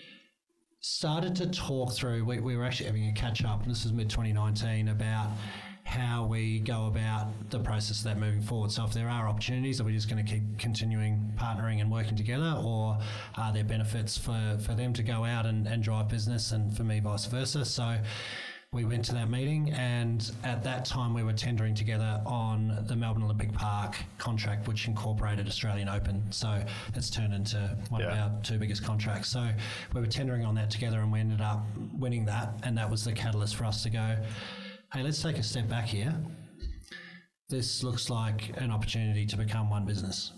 [0.80, 2.26] started to talk through.
[2.26, 5.30] We, we were actually having a catch up, and this is mid 2019, about
[5.92, 8.72] how we go about the process of that moving forward.
[8.72, 12.16] So, if there are opportunities, are we just going to keep continuing partnering and working
[12.16, 12.98] together, or
[13.36, 16.84] are there benefits for, for them to go out and, and drive business, and for
[16.86, 17.66] me, vice versa?
[17.66, 17.98] So,
[18.74, 22.96] we went to that meeting, and at that time, we were tendering together on the
[22.96, 26.24] Melbourne Olympic Park contract, which incorporated Australian Open.
[26.32, 26.64] So
[26.96, 27.58] it's turned into
[27.90, 28.12] one Yeah.
[28.28, 29.28] of our two biggest contracts.
[29.28, 29.50] So
[29.94, 31.66] we were tendering on that together, and we ended up
[32.00, 34.16] winning that, and that was the catalyst for us to go,
[34.94, 36.14] hey, let's take a step back here.
[37.50, 40.32] This looks like an opportunity to become one business.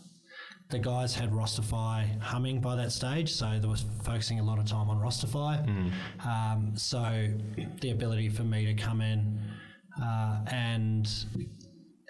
[0.69, 4.65] the guys had Rosterify humming by that stage, so they were focusing a lot of
[4.65, 5.63] time on Rosterify.
[6.25, 7.27] Um, so
[7.81, 9.39] the ability for me to come in
[10.01, 11.07] uh, and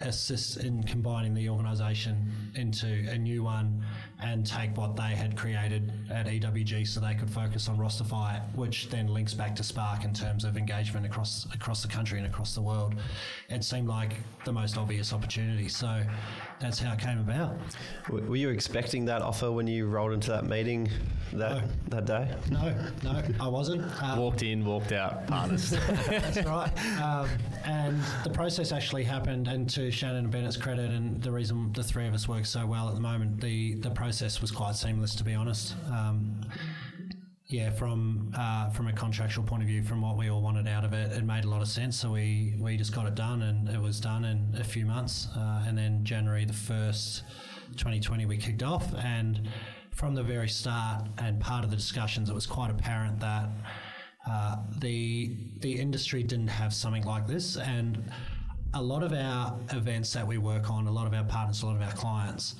[0.01, 3.83] assist in combining the organisation into a new one
[4.23, 8.89] and take what they had created at EWG so they could focus on Rosterify, which
[8.89, 12.55] then links back to Spark in terms of engagement across across the country and across
[12.55, 12.95] the world.
[13.49, 14.13] It seemed like
[14.45, 16.03] the most obvious opportunity, so
[16.61, 17.57] that's how it came about.
[18.09, 20.89] Were you expecting that offer when you rolled into that meeting
[21.33, 21.67] that, No.
[21.89, 22.35] that day?
[22.49, 23.83] No, no, I wasn't.
[24.01, 25.71] Uh, Walked in, walked out, partners.
[26.07, 26.71] That's right.
[27.01, 27.27] Um,
[27.65, 31.83] and the process actually happened, and to Shannon and Bennett's credit, and the reason the
[31.83, 35.15] three of us work so well at the moment, the, the process was quite seamless,
[35.15, 35.75] to be honest.
[35.91, 36.41] Um,
[37.47, 40.85] yeah, from uh, from a contractual point of view, from what we all wanted out
[40.85, 41.97] of it, it made a lot of sense.
[41.99, 45.27] So we, we just got it done, and it was done in a few months.
[45.35, 47.23] Uh, and then January the first,
[47.71, 49.49] 2020, we kicked off, and
[49.91, 53.49] from the very start, and part of the discussions, it was quite apparent that
[54.27, 58.11] uh, the the industry didn't have something like this, and
[58.73, 61.65] a lot of our events that we work on, a lot of our partners, a
[61.65, 62.55] lot of our clients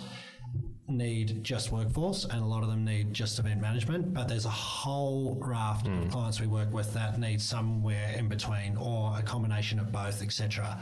[0.88, 4.50] need just workforce and a lot of them need just event management but there's a
[4.50, 6.12] whole raft of mm.
[6.12, 10.78] clients we work with that need somewhere in between or a combination of both etc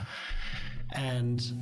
[0.94, 1.54] and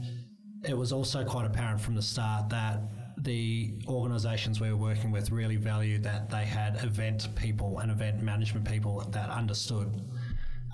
[0.63, 2.79] it was also quite apparent from the start that
[3.17, 8.21] the organisations we were working with really valued that they had event people and event
[8.21, 10.01] management people that understood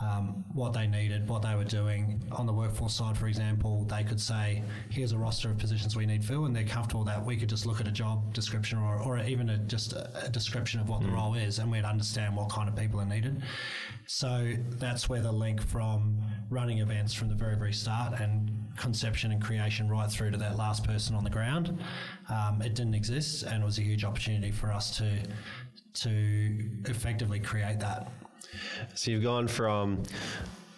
[0.02, 2.22] um, what they needed, what they were doing.
[2.32, 6.06] On the workforce side, for example, they could say, here's a roster of positions we
[6.06, 8.98] need filled, and they're comfortable that we could just look at a job description or,
[8.98, 12.36] or even a, just a, a description of what the role is, and we'd understand
[12.36, 13.42] what kind of people are needed.
[14.06, 19.32] So that's where the link from running events from the very, very start and conception
[19.32, 21.80] and creation right through to that last person on the ground,
[22.30, 25.20] um, it didn't exist, and it was a huge opportunity for us to
[25.94, 28.12] to effectively create that.
[28.94, 30.04] So you've gone from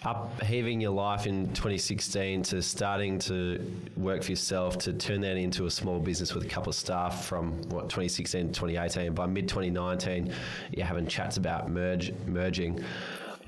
[0.03, 3.59] upheaving your life in 2016 to starting to
[3.97, 7.25] work for yourself to turn that into a small business with a couple of staff
[7.25, 9.13] from what 2016 to 2018.
[9.13, 10.33] By mid 2019,
[10.71, 12.83] you're having chats about merge merging.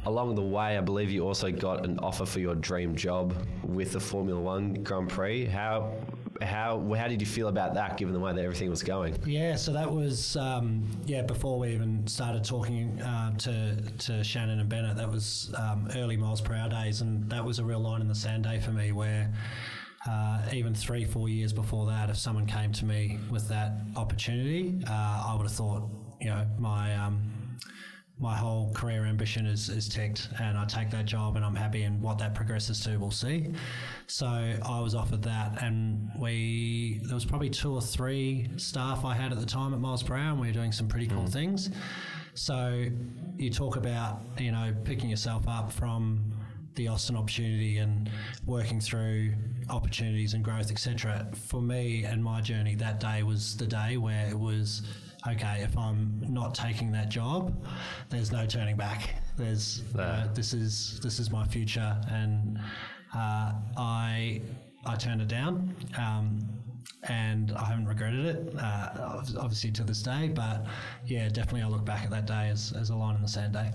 [0.05, 3.91] Along the way, I believe you also got an offer for your dream job with
[3.91, 5.45] the Formula One Grand Prix.
[5.45, 5.93] How
[6.41, 9.17] how how did you feel about that, given the way that everything was going?
[9.25, 14.59] Yeah, so that was um, yeah before we even started talking uh, to to Shannon
[14.59, 14.95] and Bennett.
[14.95, 18.07] That was um, early Miles Per Hour days, and that was a real line in
[18.07, 18.91] the sand day for me.
[18.91, 19.33] Where
[20.07, 24.79] uh, even three four years before that, if someone came to me with that opportunity,
[24.87, 25.89] uh, I would have thought
[26.21, 27.21] you know my um,
[28.19, 31.83] my whole career ambition is, is ticked and I take that job and I'm happy
[31.83, 33.53] and what that progresses to we'll see.
[34.07, 39.13] So I was offered that and we there was probably two or three staff I
[39.13, 40.37] had at the time at Miles Brown.
[40.37, 41.31] We were doing some pretty cool mm.
[41.31, 41.69] things.
[42.33, 42.85] So
[43.37, 46.33] you talk about, you know, picking yourself up from
[46.75, 48.09] the Austin opportunity and
[48.45, 49.33] working through
[49.69, 51.27] opportunities and growth, etc.
[51.47, 54.83] For me and my journey that day was the day where it was
[55.27, 55.61] okay.
[55.61, 57.53] If I'm not taking that job,
[58.09, 59.15] there's no turning back.
[59.37, 62.59] There's know, this is this is my future, and
[63.15, 64.41] uh, I
[64.85, 65.75] I turned it down.
[65.97, 66.39] Um,
[67.03, 70.31] and I haven't regretted it, uh, obviously to this day.
[70.33, 70.65] But
[71.05, 73.53] yeah, definitely I look back at that day as, as a line in the sand
[73.53, 73.71] day.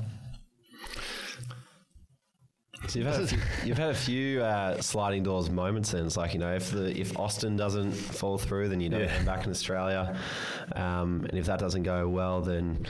[2.88, 5.92] So you've had a few, you've had a few uh, sliding doors moments.
[5.92, 9.00] Then it's like you know, if the if Austin doesn't fall through, then you don't
[9.02, 9.16] Yeah.
[9.16, 10.16] come back in Australia,
[10.76, 12.86] um, and if that doesn't go well, then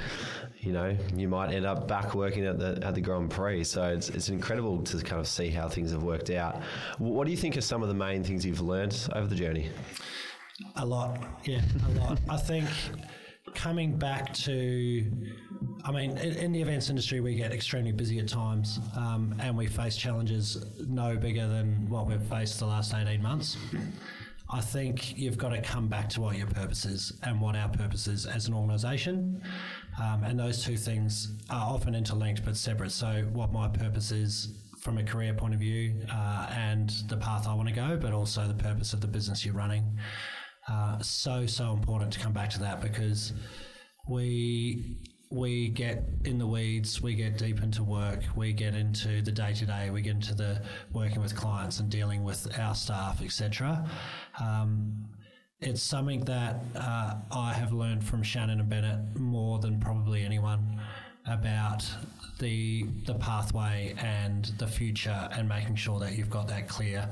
[0.59, 3.65] you know you might end up back working at the at the Grand Prix.
[3.65, 6.61] So it's it's incredible to kind of see how things have worked out.
[6.99, 9.71] What do you think are some of the main things you've learned over the journey?
[10.77, 12.19] A lot, yeah, a lot.
[12.29, 12.69] I think
[13.55, 15.11] coming back to,
[15.85, 19.67] I mean, in, the events industry, we get extremely busy at times, um, and we
[19.67, 23.57] face challenges no bigger than what we've faced the last eighteen months.
[24.51, 27.69] I think you've got to come back to what your purpose is and what our
[27.69, 29.43] purpose is as an organisation.
[30.01, 32.93] Um, and those two things are often interlinked but separate.
[32.93, 37.48] So, what my purpose is from a career point of view uh, and the path
[37.48, 39.98] I want to go, but also the purpose of the business you're running.
[40.69, 43.33] Uh, so, so important to come back to that because
[44.08, 44.98] we
[45.31, 49.52] we get in the weeds, we get deep into work, we get into the day
[49.52, 50.62] to day, we get into the
[50.92, 53.85] working with clients and dealing with our staff, etc.
[54.40, 55.06] Um,
[55.60, 60.81] it's something that uh, I have learned from Shannon and Bennett more than probably anyone
[61.27, 61.85] about
[62.38, 67.08] the the pathway and the future and making sure that you've got that clear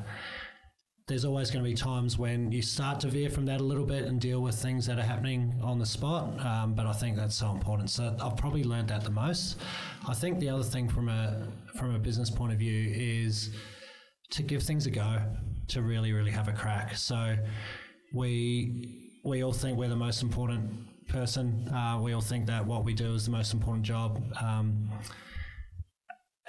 [1.09, 3.84] there's always going to be times when you start to veer from that a little
[3.84, 6.40] bit and deal with things that are happening on the spot.
[6.44, 7.90] Um, but I think that's so important.
[7.90, 9.59] So I've probably learned that the most.
[10.09, 13.50] I think the other thing from a from a business point of view is
[14.30, 15.20] to give things a go,
[15.68, 16.96] to really really have a crack.
[16.96, 17.36] So
[18.14, 20.70] we we all think we're the most important
[21.09, 21.68] person.
[21.68, 24.22] Uh, we all think that what we do is the most important job.
[24.40, 24.88] Um,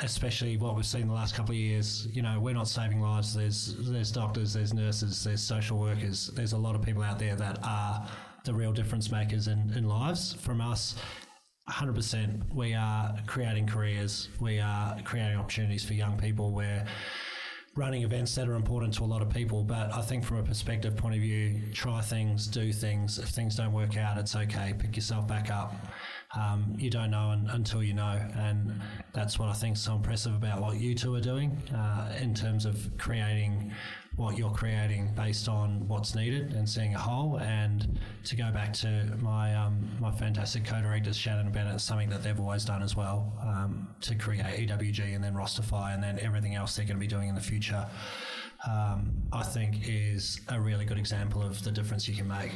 [0.04, 2.08] especially what we've seen the last couple of years.
[2.12, 3.34] You know, we're not saving lives.
[3.34, 6.28] There's there's doctors, there's nurses, there's social workers.
[6.28, 8.08] There's a lot of people out there that are
[8.44, 10.34] the real difference makers in, in lives.
[10.34, 10.96] From us,
[11.70, 14.28] 100%, we are creating careers.
[14.42, 16.52] We are creating opportunities for young people.
[16.52, 16.86] We're
[17.76, 19.64] running events that are important to a lot of people.
[19.64, 23.20] But I think from a perspective point of view, try things, do things.
[23.20, 24.74] If things don't work out, it's okay.
[24.78, 25.76] Pick yourself back up
[26.36, 28.20] um, you don't know un, until you know.
[28.36, 28.82] And
[29.14, 32.34] that's what I think is so impressive about what you two are doing uh, in
[32.34, 33.72] terms of creating
[34.16, 37.40] what you're creating based on what's needed and seeing a whole.
[37.40, 42.24] And to go back to my um, my fantastic co-directors, Shannon and Bennett, something that
[42.24, 46.56] they've always done as well um, to create EWG and then Rosterify and then everything
[46.56, 47.86] else they're going to be doing in the future.
[48.68, 52.52] Um, I think is a really good example of the difference you can make.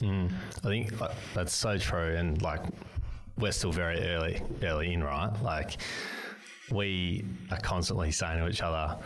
[0.00, 0.30] Mm,
[0.64, 0.92] I think
[1.34, 2.60] that's so true, and like
[3.38, 5.30] we're still very early, early in, right?
[5.42, 5.78] Like
[6.70, 8.98] we are constantly saying to each other,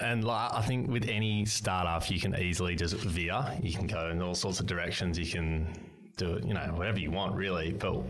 [0.00, 3.44] and like, I think with any startup, you can easily just veer.
[3.62, 5.18] You can go in all sorts of directions.
[5.18, 5.68] You can
[6.16, 7.72] do it, you know, whatever you want, really.
[7.72, 8.02] But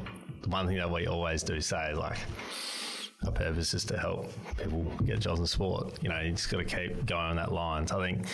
[0.43, 2.19] the one thing that we always do say is like,
[3.25, 5.99] our purpose is to help people get jobs in sport.
[6.03, 7.87] You know, you just got to keep going on that line.
[7.87, 8.27] So I think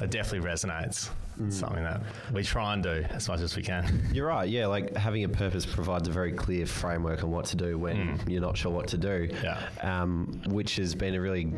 [0.00, 1.10] it definitely resonates.
[1.40, 1.52] Mm.
[1.52, 2.02] Something that
[2.32, 4.08] we try and do as much as we can.
[4.12, 4.48] You're right.
[4.48, 8.18] Yeah, like having a purpose provides a very clear framework on what to do when
[8.18, 8.28] mm.
[8.28, 9.30] you're not sure what to do.
[9.44, 9.68] Yeah.
[9.82, 11.52] Um, which has been a really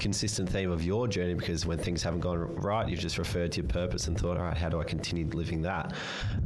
[0.00, 3.60] consistent theme of your journey because when things haven't gone right, you've just referred to
[3.60, 5.94] your purpose and thought, all right, how do I continue living that?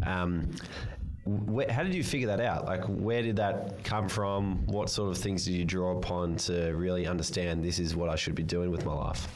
[0.04, 0.50] Um,
[1.70, 2.66] how did you figure that out?
[2.66, 4.66] Like, where did that come from?
[4.66, 8.16] What sort of things did you draw upon to really understand this is what I
[8.16, 9.26] should be doing with my life?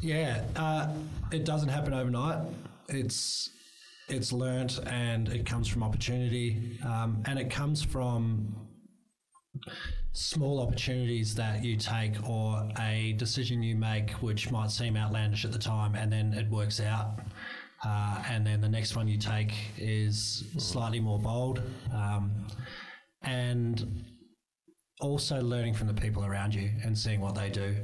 [0.00, 0.88] Yeah, uh,
[1.30, 2.46] it doesn't happen overnight.
[2.88, 3.50] It's
[4.08, 8.54] it's learnt and it comes from opportunity, um, and it comes from
[10.12, 15.52] small opportunities that you take or a decision you make which might seem outlandish at
[15.52, 17.20] the time, and then it works out.
[17.84, 21.60] Uh, and then the next one you take is slightly more bold,
[21.92, 22.46] um,
[23.22, 24.04] and
[25.00, 27.74] also learning from the people around you and seeing what they do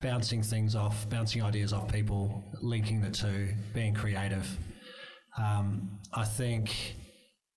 [0.00, 4.48] bouncing things off, bouncing ideas off people, linking the two, being creative.
[5.38, 6.96] Um, I think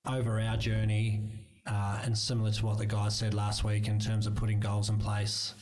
[0.05, 4.27] over our journey, uh, and similar to what the guys said last week in terms
[4.27, 5.53] of putting goals in place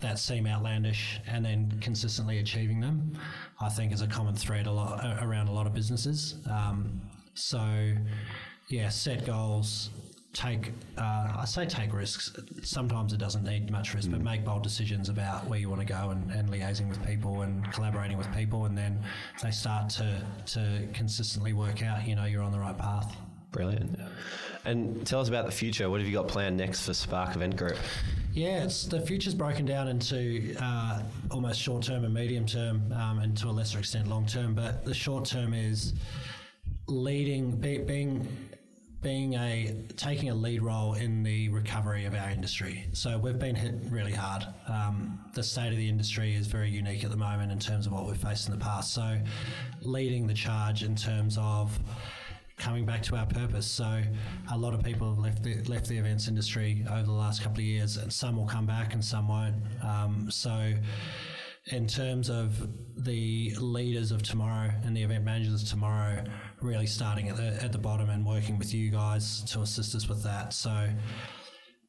[0.00, 3.16] that seem outlandish and then consistently achieving them,
[3.60, 6.36] I think is a common thread a lot around a lot of businesses.
[6.50, 7.00] Um,
[7.34, 7.94] so,
[8.68, 9.90] yeah, set goals,
[10.32, 12.36] take uh, I say take risks.
[12.62, 14.12] Sometimes it doesn't need much risk, mm.
[14.12, 17.42] but make bold decisions about where you want to go and, and liaising with people
[17.42, 19.02] and collaborating with people, and then
[19.42, 22.06] they start to to consistently work out.
[22.06, 23.16] You know, you're on the right path.
[23.50, 23.98] Brilliant.
[24.64, 25.90] And tell us about the future.
[25.90, 27.76] What have you got planned next for Spark Event Group?
[28.32, 33.18] Yeah, it's, the future's broken down into uh, almost short term and medium term, um,
[33.18, 34.54] and to a lesser extent long term.
[34.54, 35.94] But the short term is
[36.86, 38.26] leading, be, being
[39.02, 42.86] being a taking a lead role in the recovery of our industry.
[42.92, 44.46] So we've been hit really hard.
[44.68, 47.92] Um, the state of the industry is very unique at the moment in terms of
[47.92, 48.94] what we've faced in the past.
[48.94, 49.18] So
[49.80, 51.76] leading the charge in terms of
[52.62, 53.66] coming back to our purpose.
[53.66, 54.02] So
[54.52, 57.58] a lot of people have left the, left the events industry over the last couple
[57.58, 59.56] of years, and some will come back and some won't.
[59.82, 60.72] Um, so
[61.66, 62.68] in terms of
[63.04, 66.24] the leaders of tomorrow and the event managers of tomorrow
[66.60, 70.08] really starting at the at the bottom and working with you guys to assist us
[70.08, 70.52] with that.
[70.52, 70.88] So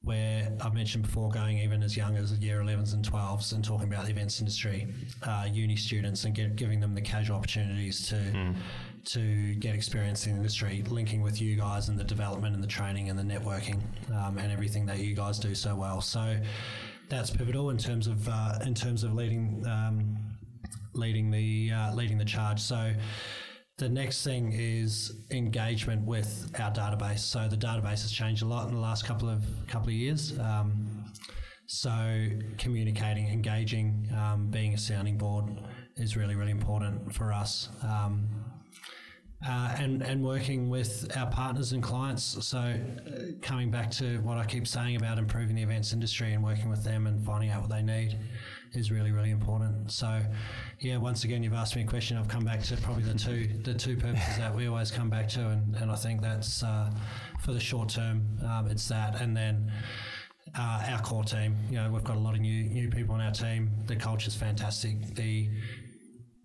[0.01, 3.88] where I've mentioned before going even as young as year 11s and 12s and talking
[3.88, 4.88] about the events industry,
[5.24, 8.55] uh, uni students and get, giving them the casual opportunities to mm.
[9.05, 12.67] To get experience in the industry, linking with you guys and the development and the
[12.67, 13.81] training and the networking
[14.13, 16.01] um, and everything that you guys do so well.
[16.01, 16.37] So
[17.09, 20.17] that's pivotal in terms of uh, in terms of leading um,
[20.93, 22.59] leading the uh, leading the charge.
[22.59, 22.93] So
[23.77, 27.19] the next thing is engagement with our database.
[27.19, 30.37] So the database has changed a lot in the last couple of couple of years.
[30.39, 31.05] Um,
[31.65, 32.27] so
[32.57, 35.45] communicating, engaging, um, being a sounding board
[35.97, 37.69] is really really important for us.
[37.83, 38.29] Um,
[39.47, 42.45] uh, and and working with our partners and clients.
[42.45, 46.43] So, uh, coming back to what I keep saying about improving the events industry and
[46.43, 48.17] working with them and finding out what they need
[48.73, 49.91] is really really important.
[49.91, 50.21] So,
[50.79, 52.17] yeah, once again, you've asked me a question.
[52.17, 55.27] I've come back to probably the two the two purposes that we always come back
[55.29, 56.89] to, and, and I think that's uh,
[57.41, 59.71] for the short term, um, it's that, and then.
[60.55, 63.21] Uh, our core team, you know, we've got a lot of new new people on
[63.21, 63.71] our team.
[63.87, 65.15] The culture's fantastic.
[65.15, 65.49] The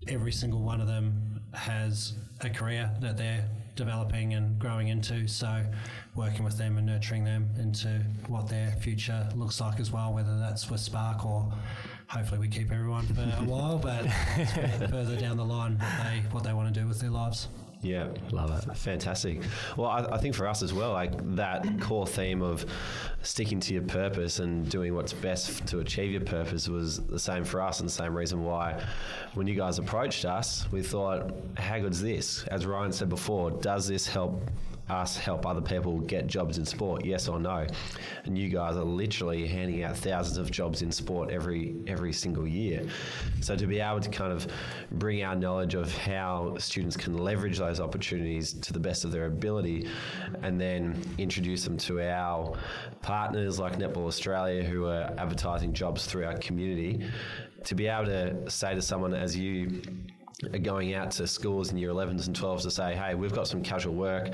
[0.07, 3.45] every single one of them has a career that they're
[3.75, 5.29] developing and growing into.
[5.29, 5.65] So,
[6.15, 10.39] working with them and nurturing them into what their future looks like as well, whether
[10.39, 11.53] that's with Spark or
[12.09, 14.03] hopefully we keep everyone for a while, but
[14.91, 17.49] further down the line, what they what they want to do with their lives.
[17.81, 18.77] Yeah, Love it.
[18.77, 19.41] Fantastic.
[19.77, 22.67] Well, I, I think for us as well, like that core theme of
[23.23, 27.45] sticking to your purpose and doing what's best to achieve your purpose was the same
[27.45, 28.83] for us, and the same reason why
[29.35, 32.45] when you guys approached us, we thought, how good's this?
[32.49, 34.43] As Ryan said before, does this help
[34.91, 37.05] us help other people get jobs in sport?
[37.05, 37.67] Yes or no?
[38.25, 42.47] And you guys are literally handing out thousands of jobs in sport every every single
[42.47, 42.87] year.
[43.41, 44.47] So to be able to kind of
[44.93, 49.27] bring our knowledge of how students can leverage those opportunities to the best of their
[49.27, 49.89] ability,
[50.43, 52.57] and then introduce them to our
[53.03, 57.07] partners like Netball Australia who are advertising jobs through our community,
[57.65, 59.83] to be able to say to someone as you
[60.53, 63.49] are going out to schools in year 11s and 12s to say, hey, we've got
[63.49, 64.31] some casual work.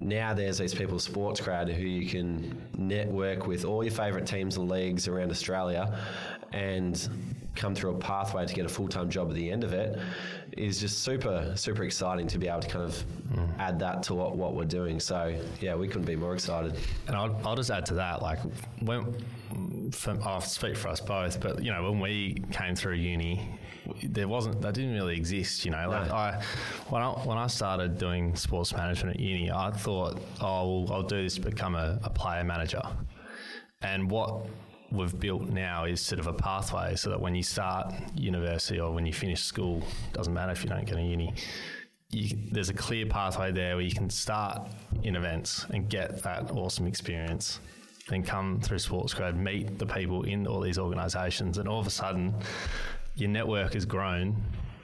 [0.00, 4.68] Now there's these people, SportsGrad, who you can network with all your favourite teams and
[4.68, 5.98] leagues around Australia
[6.52, 7.08] and
[7.54, 9.98] come through a pathway to get a full time job at the end of it
[10.56, 13.58] is just super, super exciting to be able to kind of mm.
[13.58, 15.00] add that to what, what we're doing.
[15.00, 16.78] So, yeah, we couldn't be more excited.
[17.06, 18.38] And I'll, I'll just add to that, like
[18.80, 19.14] when
[19.92, 23.48] for, I'll speak for us both, but you know when we came through uni,
[24.04, 25.64] there wasn't that didn't really exist.
[25.64, 26.14] You know, like No.
[26.14, 26.42] I
[26.88, 31.02] when I when I started doing sports management at uni, I thought, oh, well, I'll
[31.02, 32.82] do this to become a, a player manager,
[33.82, 34.46] and what
[34.90, 38.92] we've built now is sort of a pathway so that when you start university or
[38.92, 41.32] when you finish school, doesn't matter if you don't get a uni,
[42.10, 44.68] you, there's a clear pathway there where you can start
[45.02, 47.58] in events and get that awesome experience.
[48.08, 51.90] Then come through SportsGrad, meet the people in all these organisations, and all of a
[51.90, 52.34] sudden,
[53.14, 54.36] your network has grown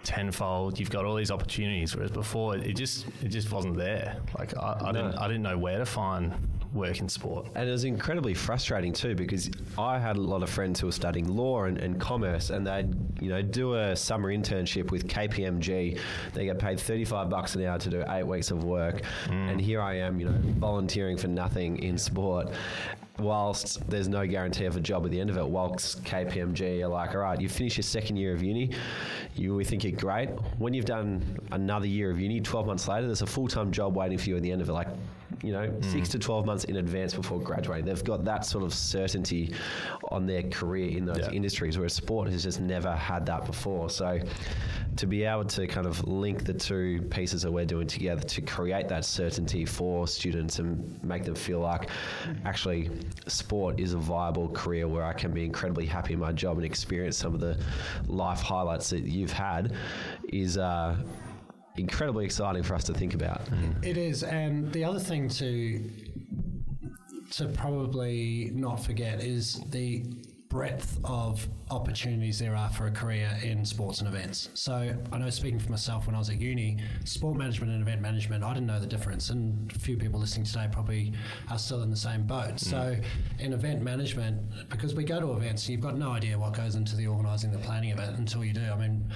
[0.05, 0.79] tenfold.
[0.79, 4.17] You've got all these opportunities, whereas before it just it just wasn't there.
[4.39, 6.35] Like I, I didn't I didn't know where to find
[6.73, 7.47] work in sport.
[7.55, 10.93] And it was incredibly frustrating too because I had a lot of friends who were
[10.93, 15.99] studying law and, and commerce, and they'd you know do a summer internship with KPMG.
[16.33, 19.51] They get paid thirty five bucks an hour to do eight weeks of work, mm.
[19.51, 22.49] and here I am, you know, volunteering for nothing in sport.
[23.19, 26.89] Whilst there's no guarantee of a job at the end of it, whilst KPMG are
[26.89, 28.71] like, all right, you finish your second year of uni,
[29.35, 30.29] you we think you're great.
[30.59, 33.97] When you've done another year of uni, 12 months later, there's a full time job
[33.97, 34.73] waiting for you at the end of it.
[34.73, 34.89] Like
[35.43, 37.85] you know, six to 12 months in advance before graduating.
[37.87, 39.55] They've got that sort of certainty
[40.11, 41.31] on their career in those Yeah.
[41.31, 43.89] industries, whereas sport has just never had that before.
[43.91, 44.19] So
[44.97, 48.41] to be able to kind of link the two pieces that we're doing together to
[48.41, 51.89] create that certainty for students and make them feel like
[52.45, 52.91] actually
[53.29, 56.67] sport is a viable career where I can be incredibly happy in my job and
[56.67, 57.57] experience some of the
[58.09, 59.73] life highlights that you've had
[60.33, 60.97] is uh,
[61.79, 63.43] incredibly exciting for us to think about.
[63.83, 65.91] It is, and the other thing to
[67.31, 70.03] to probably not forget is the
[70.49, 74.49] breadth of opportunities there are for a career in sports and events.
[74.55, 78.01] So I know speaking for myself when I was at uni, sport management and event
[78.01, 81.13] management, I didn't know the difference and a few people listening today probably
[81.51, 82.55] are still in the same boat.
[82.55, 82.61] Mm.
[82.61, 82.97] So
[83.39, 86.97] in event management, because we go to events, you've got no idea what goes into
[86.97, 88.65] the organising, the planning of it until you do.
[88.65, 89.13] I mean,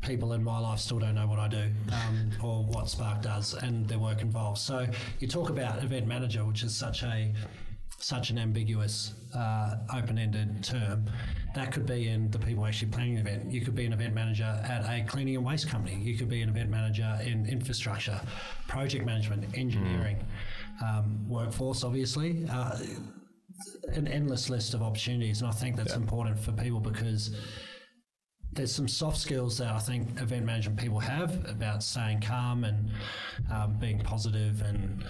[0.00, 3.54] people in my life still don't know what I do um, or what Spark does
[3.54, 4.60] and their work involves.
[4.60, 4.86] So
[5.18, 7.32] you talk about event manager, which is such a
[8.00, 11.04] such an ambiguous, uh, open-ended term.
[11.56, 13.50] That could be in the people actually planning the event.
[13.50, 15.96] You could be an event manager at a cleaning and waste company.
[16.00, 18.20] You could be an event manager in infrastructure,
[18.68, 20.24] project management, engineering,
[20.80, 22.46] um, workforce, obviously.
[22.48, 22.78] Uh,
[23.94, 27.34] an endless list of opportunities, and I think that's important for people because
[28.58, 32.90] there's some soft skills that I think event management people have about staying calm and
[33.52, 35.04] um, being positive and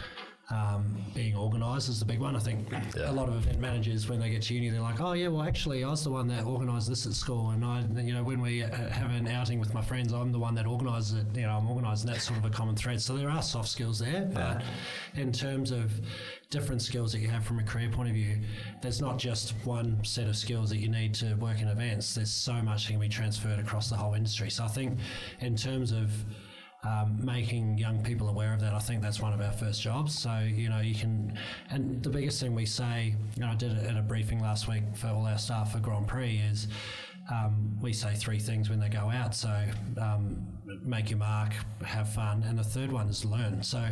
[0.50, 2.34] um, being organised is the big one.
[2.34, 5.12] I think a lot of event managers, when they get to uni, they're like, "Oh
[5.12, 8.14] yeah, well actually, I was the one that organised this at school, and I, you
[8.14, 11.18] know, when we uh, have an outing with my friends, I'm the one that organises
[11.18, 11.26] it.
[11.34, 12.10] You know, I'm organising.
[12.10, 13.02] That's sort of a common thread.
[13.02, 14.62] So there are soft skills there, but
[15.16, 15.92] in terms of
[16.48, 18.38] different skills that you have from a career point of view,
[18.80, 22.14] there's not just one set of skills that you need to work in events.
[22.14, 24.48] There's so much that can be transferred across the whole industry.
[24.48, 24.98] So I think,
[25.40, 26.10] in terms of
[26.84, 28.72] um, making young people aware of that.
[28.72, 30.18] I think that's one of our first jobs.
[30.18, 31.38] So you know, you can,
[31.70, 34.68] and the biggest thing we say, you know, I did it at a briefing last
[34.68, 36.68] week for all our staff for Grand Prix is.
[37.30, 39.34] Um, we say three things when they go out.
[39.34, 39.54] So,
[40.00, 40.46] um,
[40.82, 41.52] make your mark,
[41.84, 43.62] have fun, and the third one is learn.
[43.62, 43.86] So,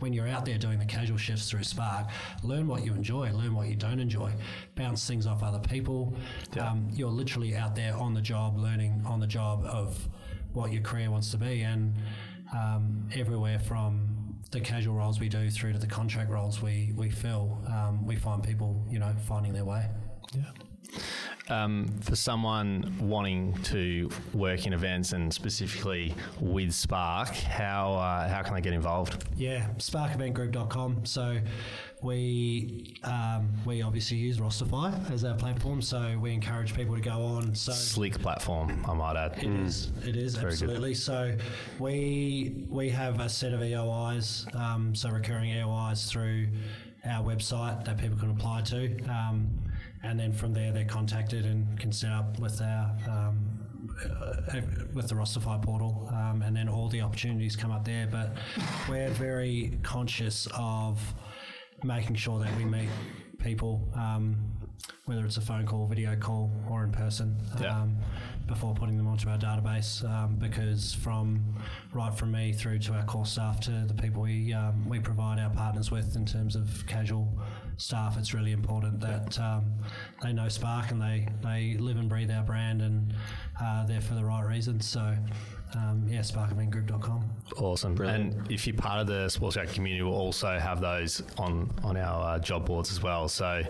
[0.00, 2.08] when you're out there doing the casual shifts through Spark,
[2.42, 4.30] learn what you enjoy, learn what you don't enjoy,
[4.74, 6.14] bounce things off other people.
[6.54, 6.68] Yeah.
[6.68, 10.06] Um, you're literally out there on the job, learning on the job of
[10.52, 11.94] what your career wants to be, and
[12.52, 17.10] um, everywhere from the casual roles we do through to the contract roles we we
[17.10, 19.86] fill, um, we find people, you know, finding their way.
[20.34, 20.42] Yeah.
[21.48, 28.42] Um, for someone wanting to work in events and specifically with Spark, how uh, how
[28.42, 29.24] can they get involved?
[29.36, 31.04] Yeah, sparkeventgroup.com.
[31.04, 31.40] So
[32.00, 37.22] we um, we obviously use Rosterify as our platform, so we encourage people to go
[37.22, 37.54] on.
[37.54, 39.38] So Slick platform, I might add.
[39.42, 39.90] It is.
[40.06, 40.62] It is very good.
[40.62, 40.94] absolutely.
[40.94, 41.36] So
[41.78, 46.48] we we have a set of EOIs, um, so recurring EOIs through
[47.04, 49.48] our website that people can apply to, um,
[50.02, 52.90] and then from there they're contacted and can set up with our.
[53.08, 53.48] Um,
[54.10, 54.60] uh,
[54.94, 58.08] with the Rosterify portal, um, and then all the opportunities come up there.
[58.10, 58.36] But
[58.88, 60.98] we're very conscious of
[61.84, 62.88] making sure that we meet
[63.38, 64.36] people, um,
[65.04, 67.82] whether it's a phone call, video call, or in person, Yeah.
[67.82, 67.96] um,
[68.46, 70.08] before putting them onto our database.
[70.08, 71.54] Um, because from
[71.92, 75.38] right from me through to our core staff to the people we um, we provide
[75.38, 77.28] our partners with in terms of casual
[77.76, 79.72] staff, it's really important that um,
[80.22, 83.14] they know Spark and they they live and breathe our brand and
[83.60, 84.86] uh, they're for the right reasons.
[84.86, 85.14] So.
[85.74, 87.24] Um, yeah, sparkeventgroup.com.
[87.56, 87.94] Awesome.
[87.94, 88.34] Brilliant.
[88.34, 92.34] And if you're part of the SportsGrad community, we'll also have those on, on our
[92.34, 93.26] uh, job boards as well.
[93.26, 93.62] So,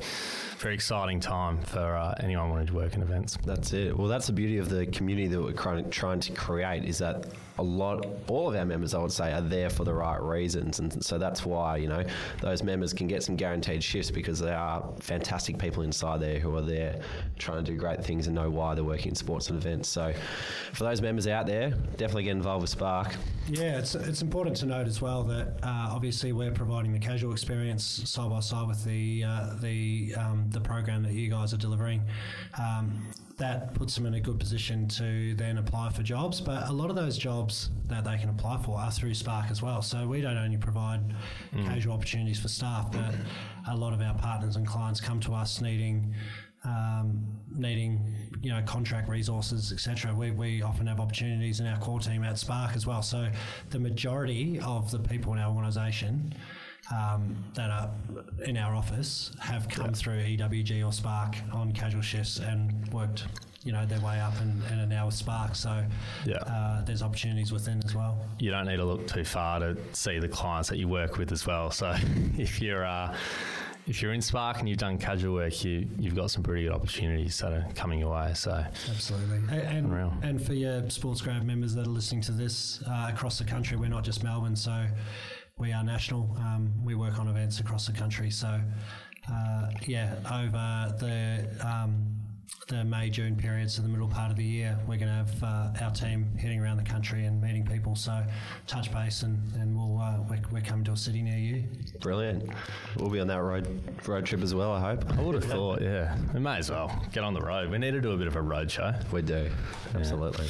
[0.59, 3.39] very exciting time for uh, anyone wanting to work in events.
[3.45, 3.97] That's it.
[3.97, 7.27] Well, that's the beauty of the community that we're trying, trying to create is that
[7.59, 10.79] a lot, all of our members, I would say, are there for the right reasons,
[10.79, 12.05] and so that's why you know
[12.41, 16.55] those members can get some guaranteed shifts because there are fantastic people inside there who
[16.57, 17.01] are there
[17.39, 19.89] trying to do great things and know why they're working in sports and events.
[19.89, 20.13] So,
[20.73, 23.15] for those members out there, definitely get involved with Spark.
[23.49, 27.33] Yeah, it's, it's important to note as well that uh, obviously we're providing the casual
[27.33, 31.59] experience side by side with the uh, the um, the program that you guys are
[31.59, 32.03] delivering.
[32.59, 33.03] Um,
[33.39, 36.41] that puts them in a good position to then apply for jobs.
[36.41, 37.52] But a lot of those jobs
[37.87, 39.83] that they can apply for are through Spark as well.
[39.83, 41.01] So we don't only provide
[41.65, 43.15] casual opportunities for staff, but
[43.69, 46.15] a lot of our partners and clients come to us needing
[46.65, 47.27] um,
[47.57, 50.15] needing you know contract resources, etc.
[50.15, 53.03] We, we often have opportunities in our core team at Spark as well.
[53.03, 53.29] So
[53.71, 56.35] the majority of the people in our organisation
[56.95, 57.91] um, that are
[58.45, 63.25] in our office have come through EWG or Spark on casual shifts and worked
[63.65, 65.55] you know their way up and, and are now with Spark.
[65.55, 65.85] So
[66.27, 66.37] Yeah.
[66.39, 68.19] uh, there's opportunities within as well.
[68.39, 71.33] You don't need to look too far to see the clients that you work with
[71.33, 71.71] as well.
[71.71, 71.95] So,
[72.37, 73.15] if you're uh,
[73.87, 76.73] if you're in Spark and you've done casual work, you you've got some pretty good
[76.73, 78.33] opportunities that are coming your way.
[78.35, 79.39] So, Absolutely.
[79.57, 83.45] And, and, and for your SportsGrad members that are listening to this uh, across the
[83.45, 84.87] country, we're not just Melbourne, so
[85.59, 86.37] we are national.
[86.39, 88.31] Um, we work on events across the country.
[88.31, 88.61] So,
[89.31, 92.07] uh, yeah, over the um,
[92.69, 95.43] the May June period, so the middle part of the year, we're going to have
[95.43, 97.97] uh, our team heading around the country and meeting people.
[97.97, 98.25] So,
[98.67, 101.65] touch base, and, and we'll uh, we're, we're coming to a city near you.
[102.01, 102.51] Brilliant.
[102.97, 103.69] We'll be on that road
[104.07, 104.73] road trip as well.
[104.73, 105.11] I hope.
[105.19, 107.71] I would have thought, yeah, we may as well get on the road.
[107.71, 108.95] We need to do a bit of a road show.
[109.11, 109.51] We do.
[109.95, 110.47] Absolutely.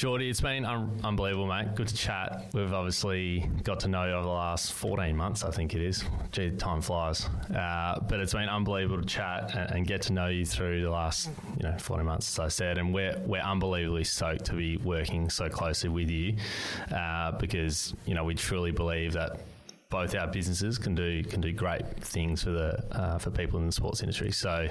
[0.00, 1.74] Geordie, it's been un- unbelievable, mate.
[1.74, 2.46] Good to chat.
[2.54, 6.02] We've obviously got to know you over the last 14 months, I think it is.
[6.32, 7.28] Gee, time flies.
[7.54, 10.88] Uh, but it's been unbelievable to chat and, and get to know you through the
[10.88, 11.28] last,
[11.58, 12.78] you know, 14 months, as I said.
[12.78, 16.36] And we're, we're unbelievably stoked to be working so closely with you
[16.90, 19.38] uh, because, you know, we truly believe that
[19.90, 23.66] both our businesses can do can do great things for the uh, for people in
[23.66, 24.30] the sports industry.
[24.30, 24.68] So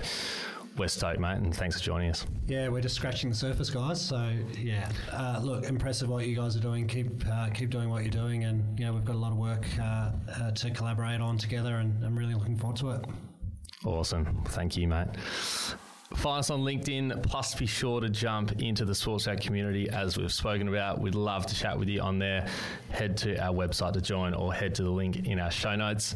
[0.80, 2.26] we're stoked, mate, and thanks for joining us.
[2.48, 4.02] Yeah, we're just scratching the surface, guys.
[4.02, 6.88] So yeah, uh, look, impressive what you guys are doing.
[6.88, 9.38] Keep uh, keep doing what you're doing, and you know we've got a lot of
[9.38, 13.06] work uh, uh, to collaborate on together, and I'm really looking forward to it.
[13.86, 14.44] Awesome.
[14.48, 15.08] Thank you, mate.
[16.16, 20.34] Find us on LinkedIn, plus be sure to jump into the SportsGrad community as we've
[20.34, 21.00] spoken about.
[21.00, 22.48] We'd love to chat with you on there.
[22.90, 26.16] Head to our website to join or head to the link in our show notes.